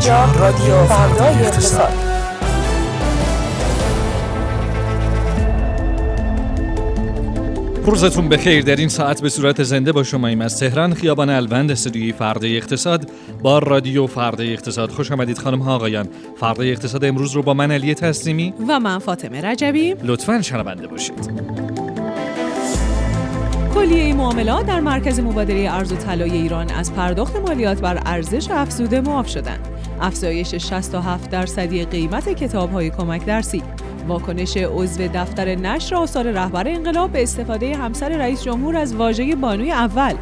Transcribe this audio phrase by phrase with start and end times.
[0.00, 1.92] اینجا رادیو فردای اقتصاد.
[7.86, 8.62] روزتون بخیر.
[8.62, 10.94] در این ساعت به صورت زنده با شما ایم از تهران.
[10.94, 13.10] خیابان الوند استودیوی فردا اقتصاد
[13.42, 14.90] با رادیو فردا اقتصاد.
[14.90, 16.08] خوش آمدید خانم ها آقایان.
[16.36, 19.94] فردا اقتصاد امروز رو با من علی تسلیمی و من فاطمه رجبی.
[20.04, 21.30] لطفا شنونده باشید.
[23.74, 29.00] کلیه معاملات در مرکز مبادله ارز و طلای ایران از پرداخت مالیات بر ارزش افزوده
[29.00, 29.79] معاف شدند.
[30.00, 33.62] افزایش 67 درصدی قیمت کتاب‌های کمک درسی.
[34.08, 39.72] واکنش عضو دفتر نشر آثار رهبر انقلاب به استفاده همسر رئیس جمهور از واژه بانوی
[39.72, 40.14] اول.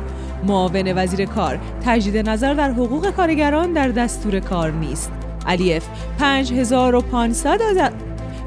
[0.46, 1.58] معاون وزیر کار.
[1.84, 5.12] تجدید نظر در حقوق کارگران در دستور کار نیست.
[5.46, 5.84] علیف
[6.18, 7.92] 5500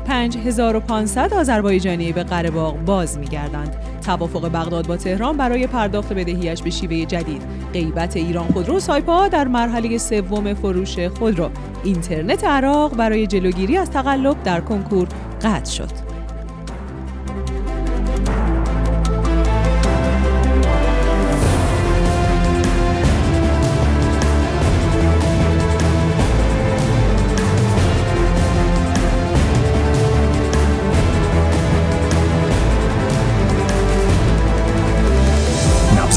[0.08, 2.52] 5500 آذربایجانی به قره
[2.86, 3.75] باز می‌گردند.
[4.02, 7.42] توافق بغداد با تهران برای پرداخت بدهیش به شیوه جدید.
[7.73, 11.50] غیبت ایران خودرو سایپا در مرحله سوم فروش خودرو.
[11.84, 15.08] اینترنت عراق برای جلوگیری از تقلب در کنکور
[15.42, 16.11] قطع شد.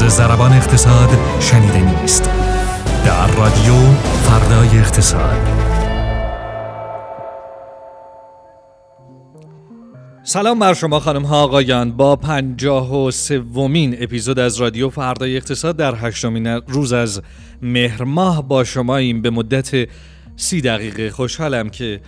[0.09, 2.29] زربان اقتصاد شنیده نیست.
[3.05, 3.73] در رادیو
[4.23, 5.65] فردای اقتصاد.
[10.23, 11.91] سلام بر شما خانم ها آقایان.
[11.91, 17.21] با پنجاه و سومین اپیزود از رادیو فردای اقتصاد در هشتمین روز از
[17.61, 19.87] مهر ماه با شما این به مدت
[20.35, 22.01] سی دقیقه خوشحالم که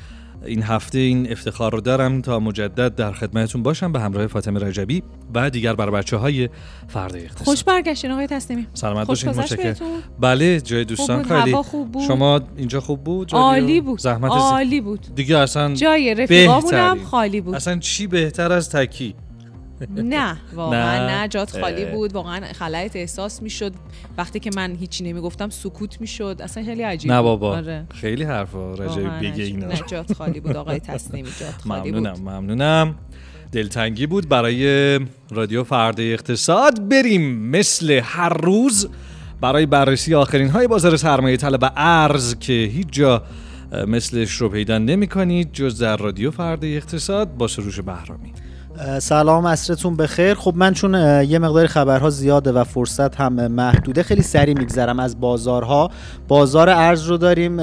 [0.46, 5.04] این هفته این افتخار رو دارم تا مجدد در خدمتتون باشم به همراه فاطمه رجبی
[5.34, 6.50] و دیگر بر بچه های
[6.88, 7.48] فرد اقتصاد.
[7.48, 8.68] خوش برگشتین آقای تسلیمی.
[8.74, 9.76] سلامت باشین متشکرم.
[10.20, 11.56] بله جای دوستان خیلی.
[11.56, 12.04] خوب بود.
[12.04, 15.08] شما اینجا خوب بود؟ عالی بود زحمت عالی بود.
[15.16, 17.56] دیگه اصلا جای رفیقامونم خالی بود.
[17.56, 19.16] اصلا چی بهتر از تکی؟
[19.90, 21.28] نه واقعا نه.
[21.28, 22.14] جات خالی بود.
[22.14, 23.74] واقعا خلایت احساس می‌شد.
[24.18, 26.40] وقتی که من هیچی نمی‌گفتم سکوت می‌شد.
[26.44, 27.56] اصلا خیلی عجیب نه بابا.
[27.56, 27.86] آره.
[27.94, 29.68] خیلی حرفا رجای بگه اینا.
[29.68, 30.56] نه جات خالی بود.
[30.56, 32.30] آقای تسلیمی جات خالی ممنونم بود.
[32.30, 32.96] ممنونم
[33.52, 35.00] دلتنگی بود برای
[35.32, 36.90] رادیو فردا اقتصاد.
[36.90, 38.90] بریم مثل هر روز
[39.42, 43.24] برای بررسی آخرین های بازار سرمایه طلب و ارز که هیچ جا
[43.88, 48.34] مثلش رو پیدا نمی کنید جز در رادیو فردا اقتصاد با سروش بهرامی.
[49.00, 50.34] سلام عصرتون بخیر.
[50.34, 50.94] خب من چون
[51.24, 55.92] یه مقدار خبرها زیاده و فرصت هم محدوده خیلی سریع میگذرم از بازارها.
[56.28, 57.58] بازار ارز رو داریم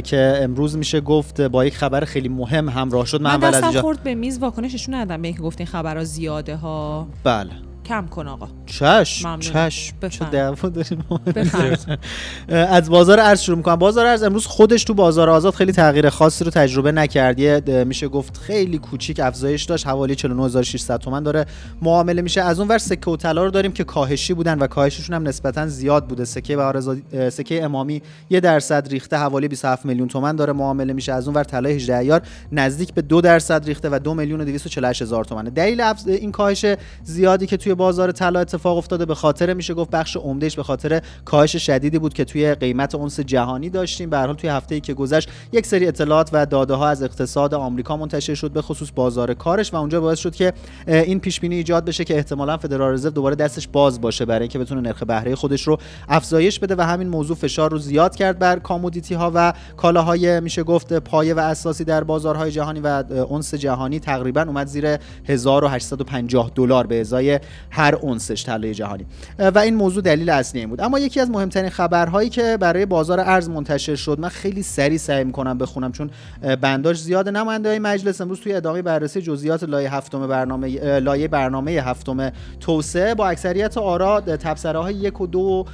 [0.00, 3.22] که امروز میشه گفت با یک خبر خیلی مهم همراه شد.
[3.22, 7.06] من, من دستم خورد به میز واکنششون ندادم به اینکه گفتین خبرها زیاده ها.
[7.24, 7.50] بله.
[7.84, 8.48] کم کن آقا.
[8.66, 11.04] چشم چشم چه دعوا داریم
[12.78, 13.76] از بازار ارز شروع می‌کنم.
[13.76, 17.70] بازار ارز امروز خودش تو بازار آزاد خیلی تغییر خاصی رو تجربه نکرد.
[17.70, 19.86] میشه گفت خیلی کوچیک افزایش داشت.
[19.86, 21.46] حوالی 49600 تومان داره
[21.82, 22.40] معامله میشه.
[22.40, 25.66] از اون ور سکه و طلا رو داریم که کاهشی بودن و کاهششون هم نسبتا
[25.66, 26.24] زیاد بوده.
[26.24, 26.80] سکه بهار
[27.30, 31.12] سکه امامی یه درصد ریخته حوالی 27 میلیون تومان داره معامله میشه.
[31.12, 32.22] از اون ور طلای 18 ایار
[32.52, 36.66] نزدیک به 2 درصد ریخته و 2 میلیون و 248 هزار تومان دلیل این کاهش
[37.04, 39.04] زیادی که توی بازار طلا اتفاق افتاده.
[39.04, 43.20] به خاطر میشه گفت بخش عمدهش به خاطر کاهش شدیدی بود که توی قیمت اونس
[43.20, 44.10] جهانی داشتیم.
[44.10, 47.54] به حال توی هفته ای که گذشت یک سری اطلاعات و داده ها از اقتصاد
[47.54, 50.52] آمریکا منتشر شد به خصوص بازار کارش و اونجا باعث شد که
[50.86, 54.58] این پیش بینی ایجاد بشه که احتمالا فدرال رزرو دوباره دستش باز باشه برای اینکه
[54.58, 58.58] بتونه نرخ بهره خودش رو افزایش بده و همین موضوع فشار رو زیاد کرد بر
[58.58, 64.00] کامودیتی ها و کالاهای میشه گفت پایه و اساسی در بازارهای جهانی و اونس جهانی.
[64.00, 64.98] تقریبا اومد زیر
[65.28, 67.40] 1850 دلار به ازای
[67.74, 69.06] هر اونسش طلای جهانی.
[69.38, 70.80] و این موضوع دلیل اصلی این بود.
[70.80, 75.24] اما یکی از مهمترین خبرهایی که برای بازار ارز منتشر شد من خیلی سریع سعی
[75.24, 76.10] می‌کنم بخونم چون
[76.60, 81.70] بنداج زیاد نماینده های مجلس امروز توی ادامه بررسی جزئیات لایه هفتم برنامه لایه برنامه
[81.70, 82.30] هفتم
[82.60, 85.64] توسعه با اکثریت آرا تبصره های یک و دو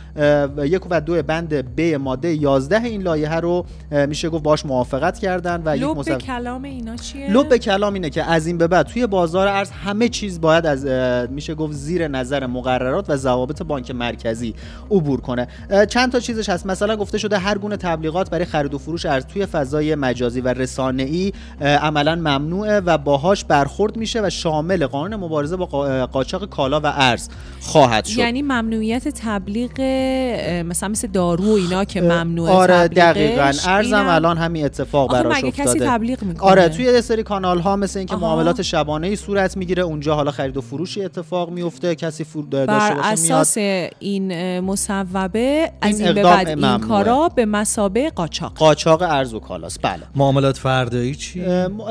[0.59, 5.63] یک و دو بند ب ماده 11 این لایحه رو میشه گفت باش موافقت کردن
[5.65, 6.19] و یک مصف...
[6.19, 10.09] کلام اینا چیه؟ لب کلام اینه که از این به بعد توی بازار ارز همه
[10.09, 10.87] چیز باید از
[11.31, 14.55] میشه گفت زیر نظر مقررات و ضوابط بانک مرکزی
[14.91, 15.49] عبور کنه.
[15.89, 16.67] چند تا چیزش هست.
[16.67, 20.49] مثلا گفته شده هر گونه تبلیغات برای خرید و فروش ارز توی فضای مجازی و
[20.49, 25.67] رسانه‌ای عملا ممنوعه و باهاش برخورد میشه و شامل قانون مبارزه با
[26.07, 27.29] قاچاق کالا و ارز
[27.61, 28.19] خواهد شد.
[28.19, 29.81] یعنی ممنوعیت تبلیغ
[30.67, 33.53] مثلا مثل دارو و اینا که ممنوعه آره دقیقاً.
[33.67, 37.77] ارزم الان همین اتفاق براش افتاده کسی تبلیغ می‌کنه؟ آره توی یه سری کانال ها
[37.77, 41.95] مثل اینکه معاملات شبانه ای صورت می‌گیره اونجا حالا خرید و فروشی اتفاق میفته بیفته
[41.95, 46.59] کسی فور داشته بر باشه اساس میاد این مصوبه از این این به بعد این
[46.59, 46.89] ممنوعه.
[46.89, 48.55] کارا به مسابه قاچاق.
[48.55, 50.03] قاچاق ارز و کالاست بله.
[50.15, 51.41] معاملات فردایی چی؟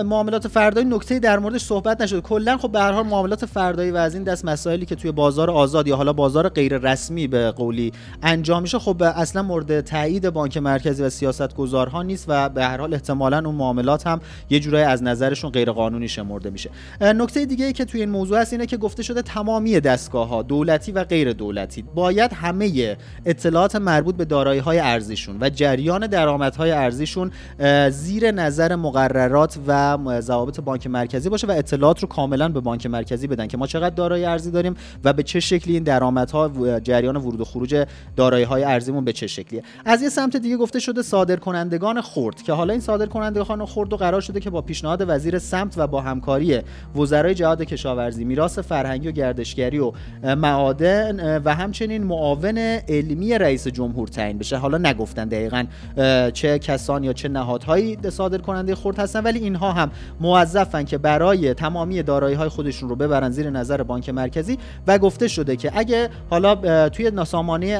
[0.06, 2.22] معاملات فردایی نکته در موردش صحبت نشده.
[2.22, 5.52] کلا خب به هر حال معاملات فردایی و از این دست مسائلی که توی بازار
[5.52, 7.92] آزاد یا حالا بازار غیر رسمی به قولی
[8.24, 12.94] انجام میشه خب اصلا مورد تایید بانک مرکزی و سیاستگزارها نیست و به هر حال
[12.94, 16.70] احتمالا اون معاملات هم یه جورایی از نظرشون غیر قانونی شمرده میشه.
[17.02, 20.42] نکته دیگه ای که توی این موضوع هست اینه که گفته شده تمامی دستگاه ها
[20.42, 26.72] دولتی و غیر دولتی باید همه اطلاعات مربوط به دارایی های ارزیشون و جریان درآمدهای
[26.72, 27.32] ارزیشون
[27.90, 33.28] زیر نظر مقررات و ضوابط بانک مرکزی باشه و اطلاعات رو کاملا به بانک مرکزی
[33.28, 37.16] بدن که ما چقدر دارایی ارزی داریم و به چه شکلی این درآمدها و جریان
[37.16, 39.64] ورود و خروج دارایی های ارزیمون به چه شکلیه.
[39.86, 43.92] از یه سمت دیگه گفته شده صادر کنندگان خرد که حالا این صادر کنندگان خرد
[43.92, 46.60] رو قرار شده که با پیشنهاد وزیر سمت و با همکاری
[46.96, 49.12] وزرای جهاد کشاورزی میراث فرهنگی و
[49.60, 49.92] گردشگری و
[50.36, 52.58] معادن و همچنین معاون
[52.88, 54.58] علمی رئیس جمهور تعیین بشه.
[54.58, 55.66] حالا نگفتن دقیقا
[56.34, 61.54] چه کسان یا چه نهادهایی صادر کننده خرد هستن ولی اینها هم موظفن که برای
[61.54, 64.58] تمامی دارایی های خودشون رو ببرن زیر نظر بانک مرکزی.
[64.88, 67.80] و گفته شده که اگه حالا توی ناسامانه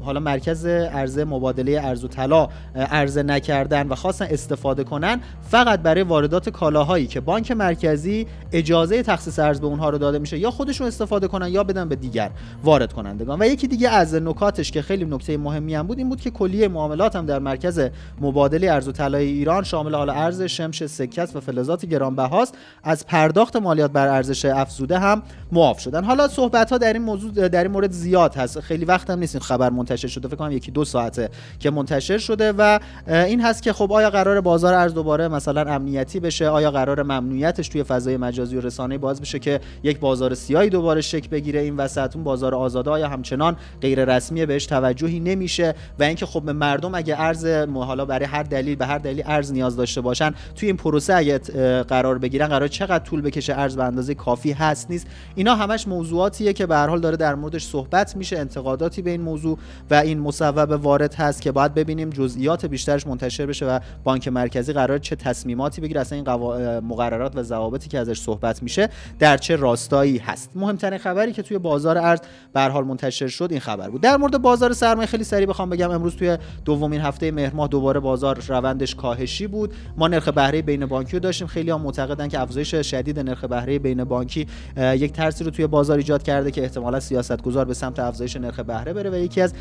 [0.00, 5.20] حالا مرکز عرضه مبادله ارز و طلا عرضه نکردن و خواستن استفاده کنن
[5.50, 10.38] فقط برای واردات کالاهایی که بانک مرکزی اجازه تخصیص ارز به اونها رو داده میشه
[10.38, 12.30] یا خودشون استفاده کنن یا بدن به دیگر
[12.64, 13.42] وارد کنندگان.
[13.42, 16.68] و یکی دیگه از نکاتش که خیلی نکته مهمی هم بود این بود که کلیه
[16.68, 17.88] معاملات هم در مرکز
[18.20, 22.54] مبادله ارز و طلای ایران شامل حال ارز شمش سکه و فلزات گرانبهاست.
[22.82, 25.22] از پرداخت مالیات بر ارزش افزوده هم
[25.52, 26.04] معاف شدن.
[26.04, 28.60] حالا صحبت ها در این موضوع در این مورد زیاد هست.
[28.60, 30.28] خیلی وقت هم نیست خبر منتشر شده.
[30.28, 31.28] فکر کنم یکی دو ساعته
[31.60, 36.20] که منتشر شده و این هست که خب آیا قرار بازار ارز دوباره مثلا امنیتی
[36.20, 40.70] بشه؟ آیا قرار ممنوعیتش توی فضای مجازی و رسانه‌ای باز بشه که یک بازار سیاهی
[40.70, 45.74] دوباره شکل بگیره این وسط اون بازار آزاده آیا همچنان غیر رسمی بهش توجهی نمیشه
[45.98, 49.52] و اینکه خب به مردم اگه ارز حالا برای هر دلیل به هر دلیل ارز
[49.52, 51.38] نیاز داشته باشن توی این پروسه اگه
[51.82, 55.06] قرار بگیرن قرار چقدر طول بکشه ارز به اندازه کافی هست نیست.
[55.34, 59.20] اینا همش موضوعاتیه که به هر حال داره در موردش صحبت میشه انتقاداتی به این
[59.20, 59.58] موضوع
[59.90, 64.72] و این مصوب وارد هست که باید ببینیم جزئیات بیشترش منتشر بشه و بانک مرکزی
[64.72, 66.80] قرار چه تصمیماتی بگیره اصلا این قوا...
[66.80, 68.88] مقررات و ضوابطی که ازش صحبت میشه
[69.18, 70.50] در چه راستایی هست.
[70.92, 72.20] مهمترین خبری که توی بازار ارز
[72.52, 74.00] به حال منتشر شد این خبر بود.
[74.00, 78.00] در مورد بازار سرمایه خیلی سریع بخوام بگم امروز توی دومین هفته مهر ماه دوباره
[78.00, 79.74] بازار روندش کاهشی بود.
[79.96, 81.46] ما نرخ بهره بین بانکی رو داشتیم.
[81.46, 84.46] خیلی ها معتقدن که افزایش شدید نرخ بهره بین بانکی
[84.76, 88.92] یک ترسی رو توی بازار ایجاد کرده که احتمالا سیاستگزار به سمت افزایش نرخ بهره
[88.92, 89.54] بره و یکی از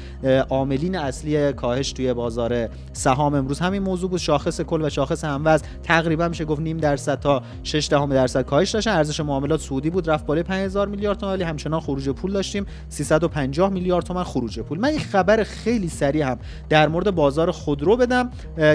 [0.49, 4.19] عاملین اصلی کاهش توی بازار سهام امروز همین موضوع بود.
[4.19, 8.71] شاخص کل و شاخص هموز تقریبا میشه گفت نیم درصد تا 6 دهم درصد کاهش
[8.71, 8.91] داشتن.
[8.91, 10.09] ارزش معاملات سعودی بود.
[10.09, 11.17] رفت بالای 5000 میلیارد.
[11.21, 12.65] تومان ولی همچنان خروج پول داشتیم.
[12.89, 14.79] 350 میلیارد تومان خروج پول.
[14.79, 16.39] من یک خبر خیلی سریع هم
[16.69, 18.29] در مورد بازار خودرو بدم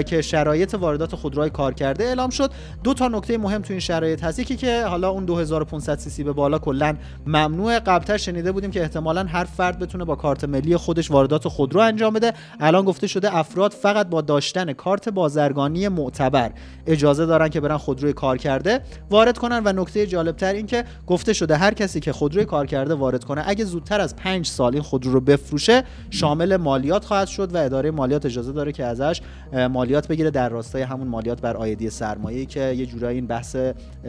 [0.05, 2.51] که شرایط واردات خودروهای کار کرده اعلام شد.
[2.83, 4.39] دو تا نکته مهم تو این شرایط هست.
[4.39, 6.95] یکی که حالا اون 2500 سی سی به بالا کلا
[7.27, 11.81] ممنوع قبلتر شنیده بودیم که احتمالا هر فرد بتونه با کارت ملی خودش واردات خودرو
[11.81, 12.33] انجام بده.
[12.59, 16.51] الان گفته شده افراد فقط با داشتن کارت بازرگانی معتبر
[16.87, 19.61] اجازه دارن که برن خودروی کار کرده وارد کنن.
[19.65, 23.43] و نکته جالبتر این که گفته شده هر کسی که خودروی کار کرده وارد کنه.
[23.45, 27.91] اگه زودتر از 5 سال این خودرو رو بفروشه شامل مالیات خواهد شد و اداره
[27.91, 29.21] مالیات اجازه داره که ازش
[29.69, 30.31] مالیات بگیره.
[30.31, 33.55] در راستای همون مالیات بر آیدی سرمایه‌ای که یه جورایی این بحث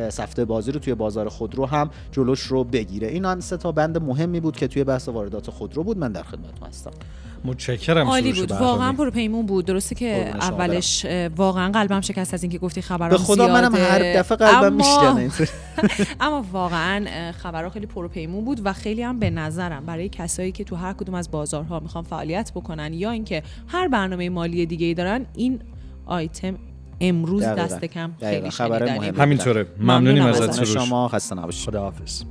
[0.09, 3.09] سفته بازی رو توی بازار خودرو هم جلوش رو بگیره.
[3.09, 5.99] این آن سه تا بند مهمی بود که توی بحث واردات خودرو بود.
[5.99, 6.91] من در خدمتتون هستم.
[7.45, 8.53] متشکرم عالی بود.
[8.53, 13.19] واقعا پرپیمون بود درسته که شما اولش واقعا قلبم شکست از اینکه گفتی خبرام به
[13.19, 13.75] خدا منم.
[13.75, 15.49] هر دفعه قلبم اما- میشکنه.
[16.21, 20.77] اما واقعا خبرها خیلی پرپیمون بود و خیلی هم به نظرم برای کسایی که تو
[20.77, 25.27] هر کدوم از بازارها می‌خوان فعالیت بکنن یا اینکه هر برنامه مالی دیگه ای دارن
[25.35, 25.61] این
[26.07, 26.55] آیتم
[27.01, 27.63] امروز دقیقاً.
[27.65, 28.11] دست کم.
[28.21, 28.99] خیلی خبر.
[28.99, 29.19] بود.
[29.21, 30.41] همینطوره ممنونیم ازت.
[30.43, 32.23] ازت سروش شما خسته نباشید خداحافظ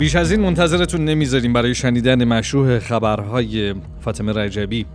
[0.00, 4.86] بیش از این منتظرتون نمی‌ذاریم برای شنیدن مشروع خبرهای فاطمه رجبی.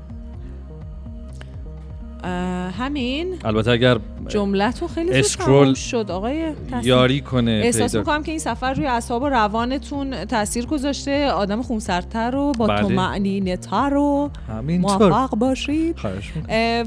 [2.77, 3.35] همین.
[3.45, 6.89] البته اگر جمله تو خیلی زود اسکرول شد آقای تحصیل.
[6.89, 11.27] یاری کنه احساس پیدا می‌کنم که این سفر روی اعصاب و روانتون تاثیر گذاشته.
[11.27, 12.81] آدم خونسردتر و با بله.
[12.81, 15.09] تو معنی تر و همینطور.
[15.09, 15.95] موفق باشید.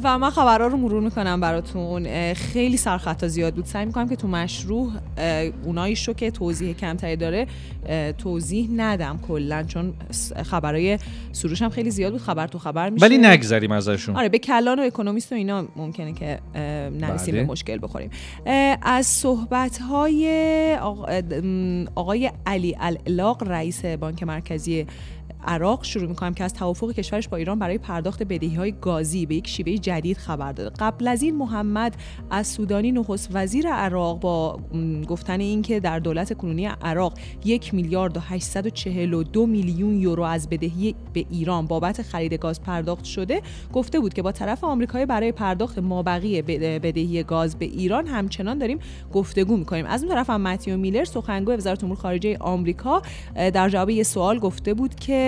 [0.03, 2.35] و من خبرها رو مرور می‌کنم براتون.
[2.35, 3.65] خیلی سرخطا زیاد بود.
[3.65, 7.47] سعی می‌کنم که تو مشروع اه، اوناییش رو که توضیح کمتری داره
[8.19, 9.93] توضیح ندم کلا چون
[10.45, 10.99] خبرهای
[11.33, 12.21] سروش هم خیلی زیاد بود.
[12.21, 13.07] خبر تو خبر میشه.
[13.07, 14.17] ولی نگذریم ازشون.
[14.17, 16.39] آره به کلان و اکونومیست و اینا ممکنه که
[17.01, 17.45] نرسیم بله.
[17.45, 18.11] به مشکل بخوریم
[18.83, 20.77] از صحبت های
[21.95, 24.87] آقای علی الالاق رئیس بانک مرکزی
[25.47, 29.35] عراق شروع می‌کنم که از توافق کشورش با ایران برای پرداخت بدهی های گازی به
[29.35, 30.77] یک شیوه جدید خبر داده.
[30.79, 31.97] قبل از این محمد
[32.31, 34.61] از سودانی نخست وزیر عراق با
[35.09, 41.25] گفتن اینکه در دولت کنونی عراق یک میلیارد و 842 میلیون یورو از بدهی به
[41.31, 43.43] ایران بابت خرید گاز پرداخت شده
[43.73, 48.59] گفته بود که با طرف آمریکایی برای پرداخت مابقی بد- بدهی گاز به ایران همچنان
[48.59, 48.79] داریم
[49.13, 49.87] گفتگو می‌کنیم.
[49.87, 53.03] از اون طرف هم متیو میلر سخنگوی وزارت امور خارجه آمریکا
[53.35, 55.28] در جواب یه سوال گفته بود که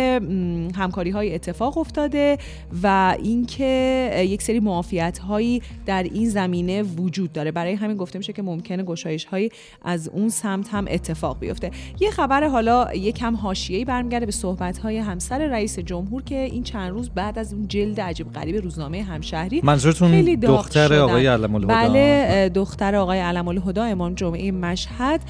[0.74, 2.38] همکاری های اتفاق افتاده
[2.82, 7.50] و اینکه یک سری معافیت هایی در این زمینه وجود داره.
[7.50, 9.50] برای همین گفته میشه که ممکنه گشایش هایی
[9.82, 11.70] از اون سمت هم اتفاق بیفته.
[12.00, 16.90] یه خبر حالا یکم حاشیه‌ای برمیگرده به صحبت های همسر رئیس جمهور که این چند
[16.90, 20.98] روز بعد از اون جلد عجیب غریب روزنامه همشهری منظورتون خیلی دختر شدن.
[20.98, 25.20] آقای علم الهدا بله دختر آقای علم الهدا امام جمعه مشهد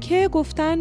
[0.00, 0.78] که گفتن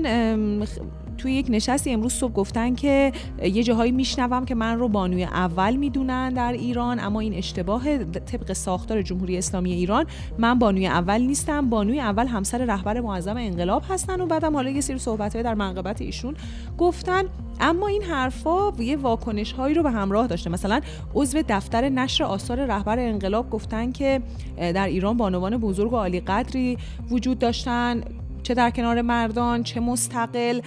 [1.20, 3.12] توی یک نشستی امروز صبح گفتن که
[3.44, 8.54] یه جاهایی میشنوم که من رو بانوی اول می‌دونن در ایران اما این اشتباه طبق
[8.54, 10.06] ساختار جمهوری اسلامی ایران
[10.38, 11.70] من بانوی اول نیستم.
[11.70, 16.02] بانوی اول همسر رهبر معظم انقلاب هستن و بعدم حالا یه سری صحبت در منقبت
[16.02, 16.36] ایشون
[16.78, 17.24] گفتن.
[17.62, 20.50] اما این حرفا یه واکنش هایی رو به همراه داشته.
[20.50, 20.82] مثلا
[21.16, 24.22] عضو دفتر نشر آثار رهبر انقلاب گفتن که
[24.58, 26.78] در ایران بانوان بزرگ و عالی قدری
[27.12, 28.02] وجود داشتن.
[28.44, 30.62] چه در کنار مردان چه مستقل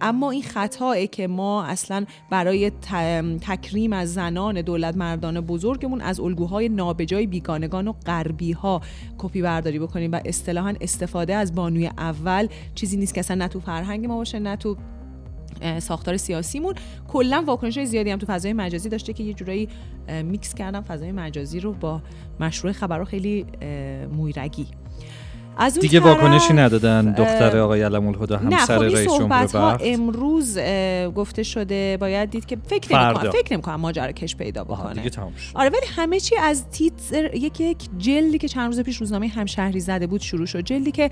[0.00, 2.70] اما این خطاه که ما اصلا برای
[3.40, 8.80] تکریم از زنان دولت مردان بزرگمون از الگوهای نابجای بیگانگان و غربی ها
[9.18, 12.48] کپی برداری بکنیم و اصطلاحا استفاده از بانوی اول.
[12.74, 14.76] چیزی نیست که اصلا نه تو فرهنگ ما باشه نه تو
[15.78, 16.74] ساختار سیاسیمون.
[17.08, 19.68] کلا واکنش های زیادی هم تو فضای مجازی داشته که یه جورایی
[20.24, 22.02] میکس کردم فضای مجازی رو با
[22.40, 23.46] مشروع خبرها خیلی
[24.12, 24.66] مویرگی.
[25.58, 29.76] از اون دیگه واکنشی ندادن دختر آقای علم الهدا نه همسر خب رئیس جمهور ها
[29.80, 30.58] امروز
[31.16, 33.04] گفته شده باید دید که فکر.
[33.04, 35.10] نمی‌کنم فکر نمی‌کنم ماجرا کش پیدا بکنه دیگه
[35.54, 39.80] آره ولی همه چی از تیتر یک یک جلدی که چند روز پیش روزنامه همشهری
[39.80, 41.10] زده بود شروع شد جلدی که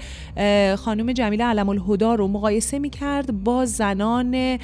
[0.76, 4.58] خانم جمیله علم الهدا رو مقایسه می کرد با زنان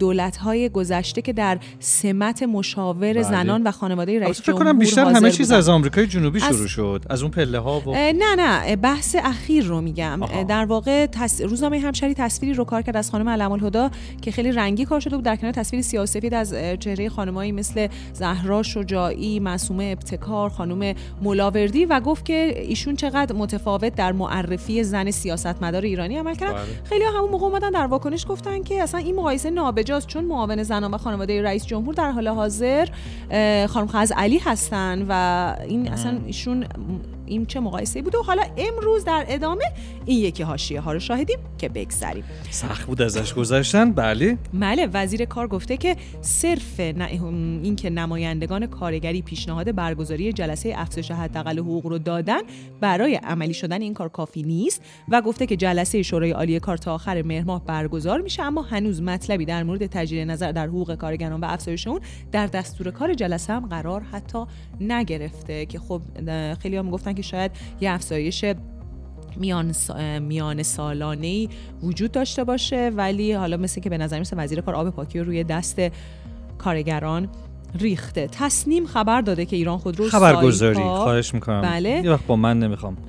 [0.00, 3.22] دولت های گذشته که در سمت مشاور بله.
[3.22, 5.52] زنان و خانواده رئیس البته فکر جمهور کنم بیشتر همه چیز.
[5.52, 9.64] از آمریکای جنوبی شروع شد از اون پله ها و اه، نه نه بحث اخیر
[9.64, 10.42] رو میگم آها.
[10.42, 11.40] در واقع تص...
[11.40, 13.90] روزنامه همشهری تصویری رو کار کرد از خانم علم الهدا
[14.22, 18.62] که خیلی رنگی کار شده بود در کنار تصویر سیاسفید از چهره خانمایی مثل زهرا
[18.62, 25.82] شجاعی معصومه ابتکار خانم ملاوردی و گفت که ایشون چقدر متفاوت در معرفی زن سیاستمدار
[25.82, 26.64] ایرانی عمل کردن بله.
[26.84, 30.62] خیلی ها همون موقع اومدن در واکنش گفتن که اصلا این مقایسه نابجاست چون معاون
[30.62, 32.88] زنان و خانواده رئیس جمهور در حال حاضر
[33.68, 36.64] خانم خز علی هستن و این اصلا ایشون
[37.28, 39.64] این چه مقایسه بود و حالا امروز در ادامه
[40.06, 42.24] این یکی حاشیه ها رو شاهدیم که بگذریم.
[42.50, 44.38] سخت بود ازش گذشتن؟ بله.
[44.54, 47.02] بله وزیر کار گفته که صرف ن-
[47.62, 52.40] اینکه نمایندگان کارگری پیشنهاد برگزاری جلسه افزایش حداقل حقوق رو دادن
[52.80, 56.94] برای عملی شدن این کار کافی نیست و گفته که جلسه شورای عالی کار تا
[56.94, 61.40] آخر مهر ماه برگزار میشه اما هنوز مطلبی در مورد تجدید نظر در حقوق کارگران
[61.40, 62.00] و افزایش اون
[62.32, 64.38] در دستور کار جلسه هم قرار حتی
[64.80, 66.02] نگرفته که خب
[66.62, 68.44] خیلی هم گفتن که شاید یه افزایش
[69.36, 70.18] میان, سا...
[70.18, 71.48] میان سالانه ای
[71.82, 75.24] وجود داشته باشه ولی حالا مثل که به نظر میسه وزیر کار آب پاکی رو
[75.24, 75.80] روی دست
[76.58, 77.28] کارگران
[77.74, 78.28] ریخته.
[78.32, 80.74] تصنیم خبر داده که ایران خودرو خبرگزاری.
[80.74, 81.62] سایپا- خواهش می‌کنم.
[81.62, 82.00] بله.
[82.04, 82.96] یه وقت با من نمی‌خوام.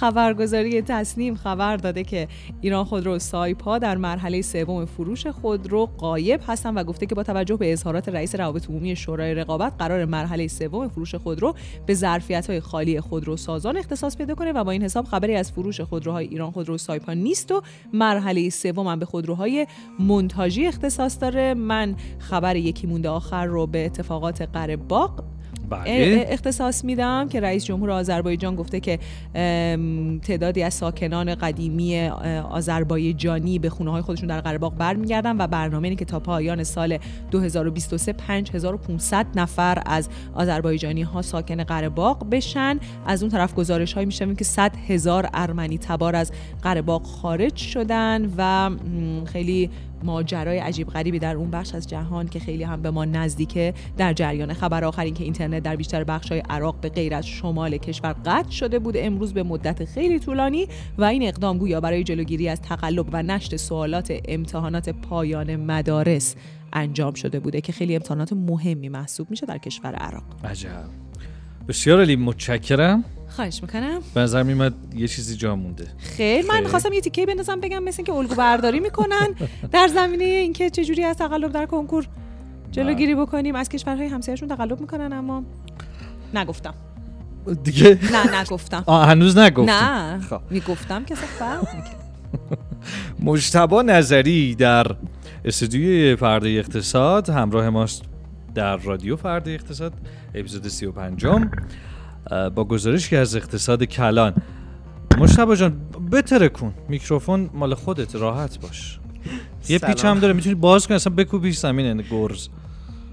[0.00, 2.28] خبرگزاری تصنیم خبر داده که
[2.60, 7.56] ایران خودرو سایپا در مرحله سوم فروش خودرو قایب هستن و گفته که با توجه
[7.56, 11.54] به اظهارات رئیس روابط عمومی شورای رقابت قرار مرحله سوم فروش خودرو
[11.86, 15.52] به ظرفیت های خالی خودرو سازان اختصاص پیدا کنه و با این حساب خبری از
[15.52, 19.66] فروش خودروهای ایران خودرو سایپا نیست و مرحله سوم هم به خودروهای
[19.98, 21.54] مونتاژی اختصاص داره.
[21.54, 25.24] من خبر یکی مونده آخر رو به اتفاقات قره باغ
[25.70, 26.26] بله.
[26.28, 28.98] اختصاص میدم که رئیس جمهور آذربایجان گفته که
[30.22, 32.08] تعدادی از ساکنان قدیمی
[32.50, 36.98] آذربایجانی به خونه های خودشون در قره برمیگردن و برنامه اینه که تا پایان سال
[37.30, 41.88] 2023 5500 نفر از آذربایجانی ها ساکن قره
[42.30, 47.56] بشن از اون طرف گزارش های می‌شویم که 100 هزار ارمنی تبار از قره خارج
[47.56, 48.70] شدن و
[49.24, 49.70] خیلی
[50.04, 53.74] ماجرای عجیب غریبی در اون بخش از جهان که خیلی هم به ما نزدیکه.
[53.96, 57.76] در جریان خبر آخرین که اینترنت در بیشتر بخش های عراق به غیر از شمال
[57.76, 60.66] کشور قطع شده بود امروز به مدت خیلی طولانی
[60.98, 66.36] و این اقدام گویا برای جلوگیری از تقلب و نشت سوالات امتحانات پایان مدارس
[66.72, 70.24] انجام شده بوده که خیلی امتحانات مهمی محسوب میشه در کشور عراق.
[70.44, 71.09] عجب.
[71.68, 73.04] بسیار علی متشکرم.
[73.28, 74.00] خواهش می‌کنم.
[74.14, 75.86] به نظر میمد یه چیزی جا مونده.
[75.98, 79.28] خیلی من خواستم یه تیکه بندازم بگم مثل که الگو برداری می‌کنن.
[79.72, 82.06] در زمینه اینکه چجوری از تقلب در کنکور
[82.70, 85.44] جلوگیری بکنیم از کشورهای همسایه‌شون تقلب می‌کنن اما
[86.34, 86.74] نگفتم.
[87.64, 88.84] دیگه؟ نه نگفتم.
[88.86, 90.40] آه هنوز نگفتم نه خب.
[90.50, 91.66] می‌گفتم که فرق
[93.20, 94.86] مجتبا نظری در
[95.44, 98.02] استودیوی فرد اقتصاد همراه ماست.
[98.54, 99.92] در رادیو فرد اقتصاد
[100.34, 101.26] اپیزود 35
[102.54, 104.34] با گزارش که از اقتصاد کلان.
[105.18, 105.80] مشتبه جان
[106.12, 106.74] بتره کن.
[106.88, 108.98] میکروفون مال خودت راحت باش.
[109.68, 112.48] یه پیچ هم داره می‌تونی باز کنی اصلا بکوبی زمین گرز.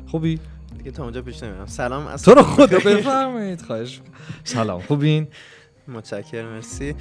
[0.08, 0.40] خوبی؟
[0.78, 1.66] دیگه تا اونجا پیش نمیرم.
[1.66, 2.78] سلام تو رو خدا.
[2.78, 3.62] بفرمایید.
[3.62, 4.02] خواهش
[4.44, 4.82] سلام.
[4.82, 5.28] خوبین؟
[5.88, 6.96] متشکرم مرسی.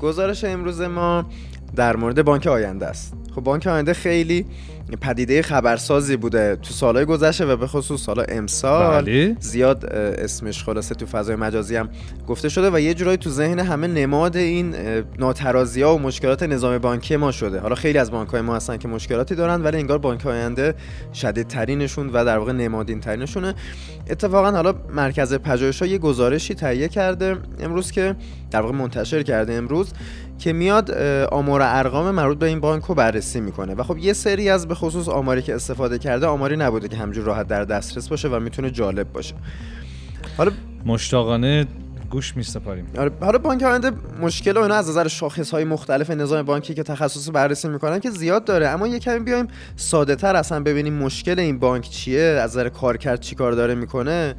[0.00, 1.30] گزارش امروز ما
[1.76, 3.16] در مورد بانک آینده است.
[3.34, 4.46] خب بانک آینده خیلی
[4.96, 9.36] پدیده خبرسازی بوده تو سالهای گذشته و به خصوص سال امسال بله.
[9.40, 11.88] زیاد اسمش خلاصه تو فضای مجازی هم
[12.26, 14.74] گفته شده و یه جورایی تو ذهن همه نماد این
[15.18, 17.60] ناترازی ها و مشکلات نظام بانکی ما شده.
[17.60, 20.74] حالا خیلی از بانک های ما هستن که مشکلاتی دارن ولی انگار بانک آینده
[21.14, 23.54] شدید ترینشون و در واقع نمادین ترینشونه
[24.10, 28.16] اتفاقا حالا مرکز پژوهش ها یه گزارشی تهیه کرده امروز که
[28.50, 29.92] در واقع منتشر کرده امروز.
[30.38, 30.90] که میاد
[31.30, 33.74] آمار ارقام مربوط به این بانک رو بررسی می‌کنه.
[33.74, 37.24] و خب یه سری از به خصوص آماری که استفاده کرده آماری نبوده که همجور
[37.24, 39.34] راحت در دسترس باشه و می‌تونه جالب باشه.
[40.36, 40.52] حالا
[40.86, 41.66] مشتاقانه
[42.10, 46.74] گوش میسپاریم آره حالا بانک آینده مشکل اون از نظر شاخص های مختلف نظام بانکی
[46.74, 48.68] که تخصص بررسی می‌کنن که زیاد داره.
[48.68, 49.46] اما یه کمی بیایم
[49.76, 54.34] ساده تر اصلا ببینیم مشکل این بانک چیه از نظر کارکرد چیکار داره می‌کنه.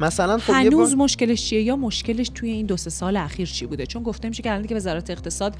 [0.00, 3.86] مثلا خب هنوز مشکلش چیه؟ یا مشکلش توی این دو سه سال اخیر چی بوده؟
[3.86, 5.54] چون گفته میشه که الان که وزارت اقتصاد